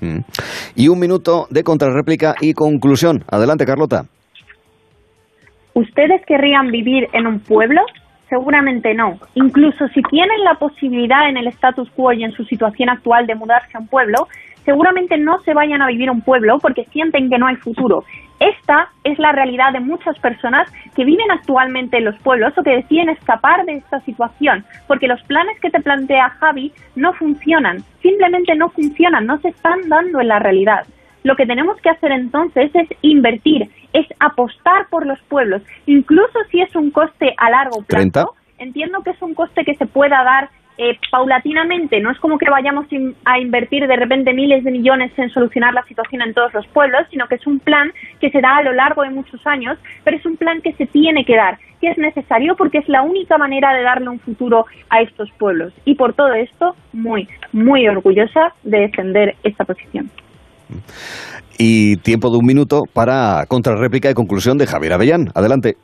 Mm. 0.00 0.18
Y 0.74 0.88
un 0.88 0.98
minuto 0.98 1.46
de 1.50 1.62
contrarréplica 1.62 2.34
y 2.40 2.52
conclusión. 2.52 3.24
Adelante, 3.30 3.64
Carlota. 3.64 4.04
¿Ustedes 5.74 6.20
querrían 6.26 6.70
vivir 6.70 7.08
en 7.12 7.26
un 7.26 7.38
pueblo? 7.38 7.80
seguramente 8.32 8.94
no. 8.94 9.18
Incluso 9.34 9.86
si 9.88 10.00
tienen 10.04 10.42
la 10.42 10.54
posibilidad 10.54 11.28
en 11.28 11.36
el 11.36 11.48
status 11.48 11.90
quo 11.90 12.14
y 12.14 12.24
en 12.24 12.32
su 12.32 12.44
situación 12.44 12.88
actual 12.88 13.26
de 13.26 13.34
mudarse 13.34 13.76
a 13.76 13.80
un 13.80 13.88
pueblo, 13.88 14.26
seguramente 14.64 15.18
no 15.18 15.38
se 15.40 15.52
vayan 15.52 15.82
a 15.82 15.88
vivir 15.88 16.08
a 16.08 16.12
un 16.12 16.22
pueblo 16.22 16.58
porque 16.58 16.86
sienten 16.92 17.28
que 17.28 17.36
no 17.36 17.46
hay 17.46 17.56
futuro. 17.56 18.04
Esta 18.42 18.88
es 19.04 19.20
la 19.20 19.30
realidad 19.30 19.72
de 19.72 19.78
muchas 19.78 20.18
personas 20.18 20.68
que 20.96 21.04
viven 21.04 21.30
actualmente 21.30 21.98
en 21.98 22.06
los 22.06 22.18
pueblos 22.22 22.52
o 22.58 22.64
que 22.64 22.74
deciden 22.74 23.08
escapar 23.08 23.64
de 23.64 23.74
esta 23.74 24.00
situación, 24.00 24.64
porque 24.88 25.06
los 25.06 25.22
planes 25.22 25.60
que 25.60 25.70
te 25.70 25.80
plantea 25.80 26.28
Javi 26.40 26.72
no 26.96 27.12
funcionan, 27.12 27.84
simplemente 28.02 28.56
no 28.56 28.68
funcionan, 28.70 29.26
no 29.26 29.38
se 29.42 29.50
están 29.50 29.88
dando 29.88 30.20
en 30.20 30.26
la 30.26 30.40
realidad. 30.40 30.84
Lo 31.22 31.36
que 31.36 31.46
tenemos 31.46 31.80
que 31.82 31.90
hacer 31.90 32.10
entonces 32.10 32.72
es 32.74 32.88
invertir, 33.02 33.70
es 33.92 34.08
apostar 34.18 34.88
por 34.90 35.06
los 35.06 35.20
pueblos, 35.28 35.62
incluso 35.86 36.36
si 36.50 36.62
es 36.62 36.74
un 36.74 36.90
coste 36.90 37.34
a 37.36 37.48
largo 37.48 37.84
plazo. 37.84 38.34
Entiendo 38.58 39.02
que 39.04 39.10
es 39.10 39.22
un 39.22 39.34
coste 39.34 39.64
que 39.64 39.76
se 39.76 39.86
pueda 39.86 40.24
dar 40.24 40.50
eh, 40.78 40.98
paulatinamente, 41.10 42.00
no 42.00 42.10
es 42.10 42.18
como 42.18 42.38
que 42.38 42.48
vayamos 42.50 42.86
a 43.24 43.38
invertir 43.38 43.86
de 43.86 43.96
repente 43.96 44.32
miles 44.32 44.64
de 44.64 44.70
millones 44.70 45.12
en 45.18 45.30
solucionar 45.30 45.74
la 45.74 45.84
situación 45.84 46.22
en 46.22 46.32
todos 46.32 46.52
los 46.54 46.66
pueblos, 46.68 47.02
sino 47.10 47.26
que 47.28 47.34
es 47.34 47.46
un 47.46 47.58
plan 47.58 47.92
que 48.20 48.30
se 48.30 48.40
da 48.40 48.56
a 48.56 48.62
lo 48.62 48.72
largo 48.72 49.02
de 49.02 49.10
muchos 49.10 49.46
años, 49.46 49.78
pero 50.04 50.16
es 50.16 50.24
un 50.24 50.36
plan 50.36 50.60
que 50.62 50.72
se 50.72 50.86
tiene 50.86 51.24
que 51.24 51.36
dar, 51.36 51.58
que 51.80 51.90
es 51.90 51.98
necesario 51.98 52.56
porque 52.56 52.78
es 52.78 52.88
la 52.88 53.02
única 53.02 53.36
manera 53.38 53.74
de 53.74 53.82
darle 53.82 54.08
un 54.08 54.18
futuro 54.18 54.66
a 54.88 55.02
estos 55.02 55.30
pueblos. 55.38 55.72
Y 55.84 55.94
por 55.94 56.14
todo 56.14 56.32
esto, 56.32 56.74
muy, 56.92 57.28
muy 57.52 57.86
orgullosa 57.86 58.54
de 58.62 58.80
defender 58.80 59.36
esta 59.42 59.64
posición. 59.64 60.10
Y 61.58 61.96
tiempo 61.98 62.30
de 62.30 62.38
un 62.38 62.46
minuto 62.46 62.82
para 62.92 63.44
contrarréplica 63.46 64.10
y 64.10 64.14
conclusión 64.14 64.56
de 64.58 64.66
Javier 64.66 64.94
Avellán. 64.94 65.28
Adelante. 65.34 65.76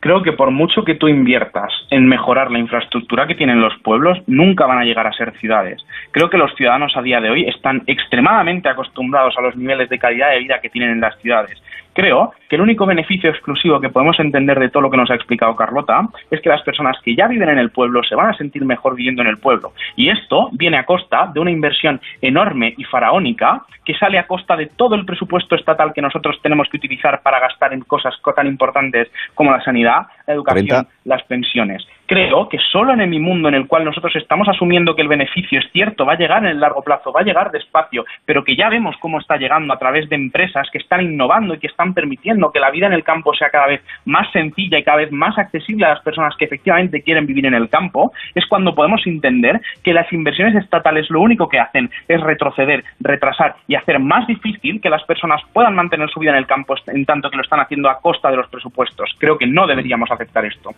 Creo 0.00 0.22
que 0.22 0.32
por 0.32 0.50
mucho 0.50 0.84
que 0.84 0.94
tú 0.94 1.08
inviertas 1.08 1.72
en 1.90 2.06
mejorar 2.06 2.50
la 2.50 2.58
infraestructura 2.58 3.26
que 3.26 3.34
tienen 3.34 3.60
los 3.60 3.76
pueblos, 3.82 4.18
nunca 4.26 4.66
van 4.66 4.78
a 4.78 4.84
llegar 4.84 5.06
a 5.06 5.12
ser 5.12 5.32
ciudades. 5.38 5.84
Creo 6.10 6.30
que 6.30 6.38
los 6.38 6.54
ciudadanos 6.54 6.96
a 6.96 7.02
día 7.02 7.20
de 7.20 7.30
hoy 7.30 7.48
están 7.48 7.82
extremadamente 7.86 8.68
acostumbrados 8.68 9.36
a 9.38 9.42
los 9.42 9.56
niveles 9.56 9.88
de 9.88 9.98
calidad 9.98 10.30
de 10.30 10.40
vida 10.40 10.60
que 10.60 10.70
tienen 10.70 10.90
en 10.92 11.00
las 11.00 11.18
ciudades 11.20 11.60
creo 11.96 12.32
que 12.48 12.56
el 12.56 12.62
único 12.62 12.86
beneficio 12.86 13.30
exclusivo 13.30 13.80
que 13.80 13.88
podemos 13.88 14.20
entender 14.20 14.60
de 14.60 14.68
todo 14.68 14.82
lo 14.82 14.90
que 14.90 14.98
nos 14.98 15.10
ha 15.10 15.14
explicado 15.14 15.56
Carlota 15.56 16.06
es 16.30 16.40
que 16.42 16.50
las 16.50 16.62
personas 16.62 16.96
que 17.02 17.16
ya 17.16 17.26
viven 17.26 17.48
en 17.48 17.58
el 17.58 17.70
pueblo 17.70 18.02
se 18.04 18.14
van 18.14 18.28
a 18.28 18.36
sentir 18.36 18.64
mejor 18.64 18.94
viviendo 18.94 19.22
en 19.22 19.28
el 19.28 19.38
pueblo. 19.38 19.72
Y 19.96 20.10
esto 20.10 20.50
viene 20.52 20.76
a 20.76 20.84
costa 20.84 21.30
de 21.32 21.40
una 21.40 21.50
inversión 21.50 22.00
enorme 22.20 22.74
y 22.76 22.84
faraónica 22.84 23.62
que 23.84 23.94
sale 23.94 24.18
a 24.18 24.26
costa 24.26 24.56
de 24.56 24.66
todo 24.66 24.94
el 24.94 25.06
presupuesto 25.06 25.56
estatal 25.56 25.94
que 25.94 26.02
nosotros 26.02 26.38
tenemos 26.42 26.68
que 26.68 26.76
utilizar 26.76 27.22
para 27.22 27.40
gastar 27.40 27.72
en 27.72 27.80
cosas 27.80 28.14
tan 28.34 28.46
importantes 28.46 29.08
como 29.34 29.50
la 29.50 29.62
sanidad, 29.62 30.06
la 30.26 30.34
educación, 30.34 30.86
las 31.04 31.22
pensiones 31.22 31.86
creo 32.06 32.48
que 32.48 32.58
solo 32.72 32.92
en 32.92 33.10
mi 33.10 33.18
mundo 33.18 33.48
en 33.48 33.54
el 33.54 33.66
cual 33.66 33.84
nosotros 33.84 34.14
estamos 34.16 34.48
asumiendo 34.48 34.94
que 34.94 35.02
el 35.02 35.08
beneficio 35.08 35.58
es 35.58 35.70
cierto, 35.72 36.06
va 36.06 36.14
a 36.14 36.18
llegar 36.18 36.44
en 36.44 36.50
el 36.50 36.60
largo 36.60 36.82
plazo, 36.82 37.12
va 37.12 37.20
a 37.20 37.24
llegar 37.24 37.50
despacio, 37.50 38.04
pero 38.24 38.44
que 38.44 38.56
ya 38.56 38.68
vemos 38.68 38.96
cómo 39.00 39.18
está 39.18 39.36
llegando 39.36 39.72
a 39.72 39.78
través 39.78 40.08
de 40.08 40.16
empresas 40.16 40.68
que 40.70 40.78
están 40.78 41.02
innovando 41.02 41.54
y 41.54 41.58
que 41.58 41.66
están 41.66 41.94
permitiendo 41.94 42.50
que 42.50 42.60
la 42.60 42.70
vida 42.70 42.86
en 42.86 42.92
el 42.92 43.04
campo 43.04 43.34
sea 43.34 43.50
cada 43.50 43.66
vez 43.66 43.82
más 44.04 44.30
sencilla 44.32 44.78
y 44.78 44.84
cada 44.84 44.98
vez 44.98 45.12
más 45.12 45.36
accesible 45.38 45.86
a 45.86 45.90
las 45.90 46.02
personas 46.02 46.34
que 46.36 46.44
efectivamente 46.44 47.02
quieren 47.02 47.26
vivir 47.26 47.46
en 47.46 47.54
el 47.54 47.68
campo, 47.68 48.12
es 48.34 48.46
cuando 48.46 48.74
podemos 48.74 49.06
entender 49.06 49.60
que 49.82 49.92
las 49.92 50.10
inversiones 50.12 50.54
estatales 50.54 51.10
lo 51.10 51.20
único 51.20 51.48
que 51.48 51.58
hacen 51.58 51.90
es 52.08 52.20
retroceder, 52.20 52.84
retrasar 53.00 53.56
y 53.66 53.74
hacer 53.74 53.98
más 53.98 54.26
difícil 54.26 54.80
que 54.80 54.90
las 54.90 55.02
personas 55.04 55.42
puedan 55.52 55.74
mantener 55.74 56.08
su 56.10 56.20
vida 56.20 56.30
en 56.30 56.38
el 56.38 56.46
campo 56.46 56.74
en 56.86 57.04
tanto 57.04 57.30
que 57.30 57.36
lo 57.36 57.42
están 57.42 57.60
haciendo 57.60 57.88
a 57.88 58.00
costa 58.00 58.30
de 58.30 58.36
los 58.36 58.48
presupuestos. 58.48 59.10
Creo 59.18 59.38
que 59.38 59.46
no 59.46 59.66
deberíamos 59.66 60.10
aceptar 60.10 60.44
esto. 60.44 60.70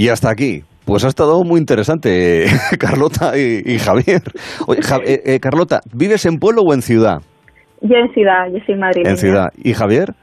Y 0.00 0.08
hasta 0.08 0.30
aquí. 0.30 0.62
Pues 0.86 1.04
ha 1.04 1.08
estado 1.08 1.44
muy 1.44 1.60
interesante, 1.60 2.46
Carlota 2.80 3.36
y, 3.36 3.78
Javier. 3.78 4.22
Oye, 4.66 4.80
eh, 5.04 5.20
eh, 5.26 5.40
Carlota, 5.40 5.80
¿vives 5.92 6.24
en 6.24 6.38
pueblo 6.38 6.62
o 6.62 6.72
en 6.72 6.80
ciudad? 6.80 7.18
Yo 7.82 7.96
en 7.96 8.10
ciudad, 8.14 8.46
yo 8.50 8.58
soy 8.64 8.76
madrileña. 8.76 9.10
En 9.10 9.18
ciudad. 9.18 9.48
¿Y 9.62 9.74
Javier? 9.74 10.14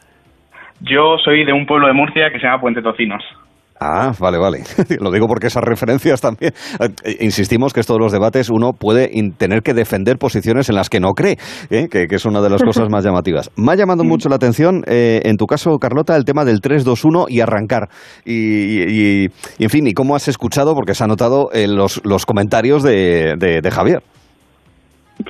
Yo 0.81 1.17
soy 1.23 1.45
de 1.45 1.53
un 1.53 1.67
pueblo 1.67 1.85
de 1.85 1.93
Murcia 1.93 2.31
que 2.31 2.39
se 2.39 2.47
llama 2.47 2.59
Puente 2.59 2.81
Tocinos. 2.81 3.21
Ah, 3.79 4.11
vale, 4.19 4.37
vale. 4.37 4.59
Lo 4.99 5.11
digo 5.11 5.27
porque 5.27 5.47
esas 5.47 5.63
referencias 5.63 6.21
también. 6.21 6.53
Eh, 7.03 7.17
insistimos 7.19 7.73
que 7.73 7.79
estos 7.79 7.97
los 7.99 8.11
debates 8.11 8.49
uno 8.49 8.73
puede 8.73 9.09
tener 9.37 9.61
que 9.61 9.73
defender 9.73 10.17
posiciones 10.17 10.69
en 10.69 10.75
las 10.75 10.89
que 10.89 10.99
no 10.99 11.13
cree, 11.13 11.37
¿eh? 11.69 11.87
que, 11.89 12.07
es 12.09 12.25
una 12.25 12.41
de 12.41 12.49
las 12.49 12.63
cosas 12.63 12.89
más 12.89 13.03
llamativas. 13.03 13.51
Me 13.57 13.71
ha 13.71 13.75
llamado 13.75 14.03
mucho 14.03 14.29
la 14.29 14.35
atención, 14.35 14.83
eh, 14.87 15.21
en 15.23 15.37
tu 15.37 15.45
caso, 15.45 15.77
Carlota, 15.77 16.15
el 16.15 16.25
tema 16.25 16.43
del 16.43 16.61
3-2-1 16.61 17.25
y 17.29 17.41
arrancar. 17.41 17.89
Y, 18.25 19.25
en 19.25 19.69
fin, 19.69 19.87
y 19.87 19.93
cómo 19.93 20.15
has 20.15 20.27
escuchado, 20.27 20.73
porque 20.73 20.93
se 20.93 21.03
ha 21.03 21.07
notado 21.07 21.49
en 21.53 21.75
los, 21.75 22.01
los 22.03 22.25
comentarios 22.25 22.83
de, 22.83 23.35
de 23.37 23.71
Javier. 23.71 24.01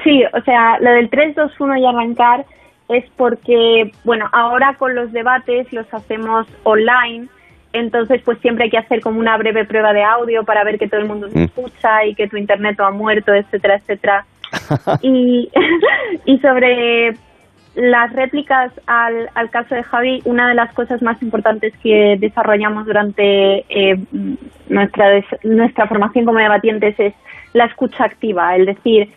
Sí, 0.04 0.22
o 0.34 0.42
sea, 0.44 0.80
lo 0.80 0.92
del 0.92 1.10
3-2-1 1.10 1.82
y 1.82 1.86
arrancar 1.86 2.46
es 2.90 3.06
porque, 3.18 3.92
bueno, 4.06 4.26
ahora 4.32 4.76
con 4.78 4.96
los 4.96 5.12
debates 5.12 5.72
los 5.74 5.92
hacemos 5.94 6.48
online 6.64 7.28
entonces 7.78 8.22
pues 8.24 8.40
siempre 8.40 8.66
hay 8.66 8.70
que 8.70 8.78
hacer 8.78 9.02
como 9.02 9.20
una 9.20 9.38
breve 9.38 9.66
prueba 9.66 9.94
de 9.94 10.04
audio 10.04 10.44
para 10.44 10.64
ver 10.64 10.78
que 10.78 10.88
todo 10.88 11.00
el 11.00 11.08
mundo 11.08 11.30
se 11.30 11.40
mm. 11.40 11.44
escucha 11.44 12.06
y 12.06 12.16
que 12.16 12.28
tu 12.28 12.38
internet 12.38 12.76
no 12.78 12.86
ha 12.86 12.92
muerto, 12.92 13.34
etcétera, 13.34 13.76
etcétera. 13.76 14.26
y, 15.02 15.50
y 16.26 16.38
sobre 16.40 17.16
las 17.78 18.12
réplicas 18.14 18.72
al, 18.88 19.30
al 19.36 19.52
caso 19.52 19.76
de 19.76 19.84
Javi, 19.84 20.22
una 20.26 20.50
de 20.50 20.56
las 20.56 20.74
cosas 20.74 21.02
más 21.04 21.22
importantes 21.22 21.74
que 21.84 22.18
desarrollamos 22.20 22.88
durante 22.88 23.66
eh, 23.70 24.00
nuestra, 24.68 25.24
nuestra 25.44 25.86
formación 25.88 26.26
como 26.26 26.40
debatientes 26.40 27.00
es 27.00 27.14
la 27.54 27.66
escucha 27.66 28.06
activa, 28.06 28.56
el 28.56 28.66
decir, 28.66 29.10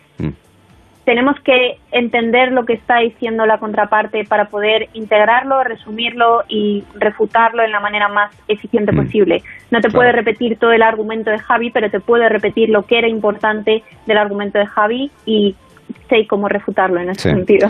tenemos 1.04 1.36
que 1.40 1.78
entender 1.92 2.52
lo 2.52 2.64
que 2.64 2.74
está 2.74 2.98
diciendo 2.98 3.46
la 3.46 3.58
contraparte 3.58 4.24
para 4.24 4.46
poder 4.46 4.88
integrarlo, 4.92 5.62
resumirlo 5.64 6.44
y 6.48 6.84
refutarlo 6.94 7.62
en 7.62 7.72
la 7.72 7.80
manera 7.80 8.08
más 8.08 8.30
eficiente 8.48 8.92
mm. 8.92 8.96
posible. 8.96 9.42
No 9.70 9.80
te 9.80 9.90
puede 9.90 10.12
repetir 10.12 10.58
todo 10.58 10.72
el 10.72 10.82
argumento 10.82 11.30
de 11.30 11.38
Javi, 11.38 11.70
pero 11.70 11.90
te 11.90 12.00
puede 12.00 12.28
repetir 12.28 12.68
lo 12.68 12.82
que 12.82 12.98
era 12.98 13.08
importante 13.08 13.82
del 14.06 14.18
argumento 14.18 14.58
de 14.58 14.66
Javi 14.66 15.10
y 15.24 15.56
sé 16.08 16.26
cómo 16.26 16.48
refutarlo 16.48 17.00
en 17.00 17.10
ese 17.10 17.30
sentido. 17.30 17.68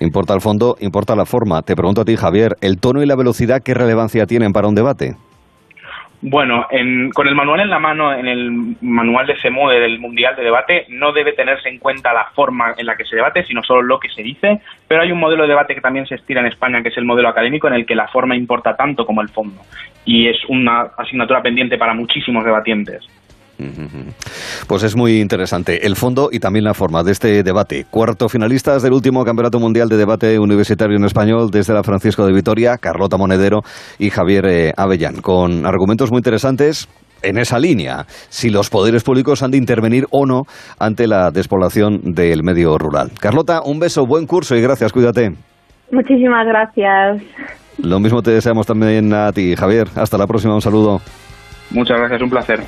Importa 0.00 0.34
el 0.34 0.40
fondo, 0.40 0.76
importa 0.80 1.14
la 1.14 1.24
forma. 1.24 1.62
Te 1.62 1.76
pregunto 1.76 2.00
a 2.00 2.04
ti, 2.04 2.16
Javier, 2.16 2.56
¿el 2.60 2.78
tono 2.78 3.02
y 3.02 3.06
la 3.06 3.16
velocidad 3.16 3.62
qué 3.62 3.74
relevancia 3.74 4.26
tienen 4.26 4.52
para 4.52 4.68
un 4.68 4.74
debate? 4.74 5.16
Bueno, 6.26 6.66
con 7.12 7.28
el 7.28 7.34
manual 7.34 7.60
en 7.60 7.68
la 7.68 7.78
mano, 7.78 8.10
en 8.14 8.26
el 8.26 8.50
manual 8.80 9.26
de 9.26 9.36
CEMUDE 9.42 9.78
del 9.78 9.98
Mundial 9.98 10.34
de 10.34 10.42
Debate, 10.42 10.86
no 10.88 11.12
debe 11.12 11.34
tenerse 11.34 11.68
en 11.68 11.78
cuenta 11.78 12.14
la 12.14 12.24
forma 12.34 12.72
en 12.78 12.86
la 12.86 12.96
que 12.96 13.04
se 13.04 13.14
debate, 13.14 13.44
sino 13.44 13.62
solo 13.62 13.82
lo 13.82 14.00
que 14.00 14.08
se 14.08 14.22
dice, 14.22 14.58
pero 14.88 15.02
hay 15.02 15.12
un 15.12 15.20
modelo 15.20 15.42
de 15.42 15.50
debate 15.50 15.74
que 15.74 15.82
también 15.82 16.06
se 16.06 16.14
estira 16.14 16.40
en 16.40 16.46
España, 16.46 16.82
que 16.82 16.88
es 16.88 16.96
el 16.96 17.04
modelo 17.04 17.28
académico, 17.28 17.68
en 17.68 17.74
el 17.74 17.84
que 17.84 17.94
la 17.94 18.08
forma 18.08 18.34
importa 18.34 18.74
tanto 18.74 19.04
como 19.04 19.20
el 19.20 19.28
fondo. 19.28 19.60
Y 20.06 20.26
es 20.26 20.38
una 20.48 20.92
asignatura 20.96 21.42
pendiente 21.42 21.76
para 21.76 21.92
muchísimos 21.92 22.42
debatientes. 22.42 23.06
Pues 24.66 24.82
es 24.82 24.96
muy 24.96 25.20
interesante 25.20 25.86
el 25.86 25.96
fondo 25.96 26.28
y 26.32 26.40
también 26.40 26.64
la 26.64 26.74
forma 26.74 27.02
de 27.02 27.12
este 27.12 27.42
debate. 27.42 27.86
Cuarto 27.90 28.28
finalistas 28.28 28.82
del 28.82 28.92
último 28.92 29.24
Campeonato 29.24 29.58
Mundial 29.60 29.88
de 29.88 29.96
Debate 29.96 30.38
Universitario 30.38 30.96
en 30.96 31.04
Español 31.04 31.50
desde 31.50 31.74
la 31.74 31.82
Francisco 31.82 32.26
de 32.26 32.32
Vitoria, 32.32 32.76
Carlota 32.78 33.16
Monedero 33.16 33.60
y 33.98 34.10
Javier 34.10 34.46
eh, 34.46 34.72
Avellán, 34.76 35.20
con 35.20 35.66
argumentos 35.66 36.10
muy 36.10 36.18
interesantes 36.18 36.88
en 37.22 37.38
esa 37.38 37.58
línea, 37.58 38.04
si 38.28 38.50
los 38.50 38.70
poderes 38.70 39.02
públicos 39.02 39.42
han 39.42 39.50
de 39.50 39.56
intervenir 39.56 40.04
o 40.10 40.26
no 40.26 40.42
ante 40.78 41.06
la 41.06 41.30
despoblación 41.30 42.12
del 42.14 42.42
medio 42.42 42.76
rural. 42.76 43.12
Carlota, 43.18 43.62
un 43.64 43.78
beso, 43.78 44.04
buen 44.06 44.26
curso 44.26 44.54
y 44.56 44.60
gracias, 44.60 44.92
cuídate. 44.92 45.32
Muchísimas 45.90 46.46
gracias. 46.46 47.22
Lo 47.78 47.98
mismo 47.98 48.22
te 48.22 48.30
deseamos 48.30 48.66
también 48.66 49.12
a 49.12 49.32
ti, 49.32 49.56
Javier. 49.56 49.88
Hasta 49.96 50.18
la 50.18 50.26
próxima, 50.26 50.54
un 50.54 50.60
saludo. 50.60 51.00
Muchas 51.70 51.98
gracias, 51.98 52.22
un 52.22 52.30
placer. 52.30 52.60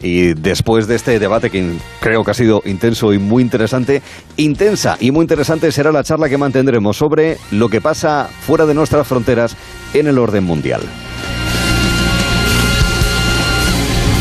Y 0.00 0.34
después 0.34 0.86
de 0.86 0.96
este 0.96 1.18
debate 1.18 1.50
que 1.50 1.76
creo 2.00 2.24
que 2.24 2.30
ha 2.30 2.34
sido 2.34 2.62
intenso 2.64 3.12
y 3.12 3.18
muy 3.18 3.42
interesante, 3.42 4.02
intensa 4.36 4.96
y 5.00 5.10
muy 5.10 5.22
interesante 5.22 5.72
será 5.72 5.92
la 5.92 6.04
charla 6.04 6.28
que 6.28 6.38
mantendremos 6.38 6.96
sobre 6.96 7.38
lo 7.50 7.68
que 7.68 7.80
pasa 7.80 8.28
fuera 8.46 8.66
de 8.66 8.74
nuestras 8.74 9.06
fronteras 9.06 9.56
en 9.94 10.06
el 10.06 10.18
orden 10.18 10.44
mundial. 10.44 10.82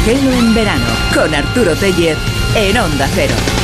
en 0.05 0.53
verano 0.53 0.85
con 1.13 1.33
Arturo 1.33 1.75
Tellez 1.75 2.17
en 2.55 2.77
Onda 2.77 3.07
Cero. 3.13 3.62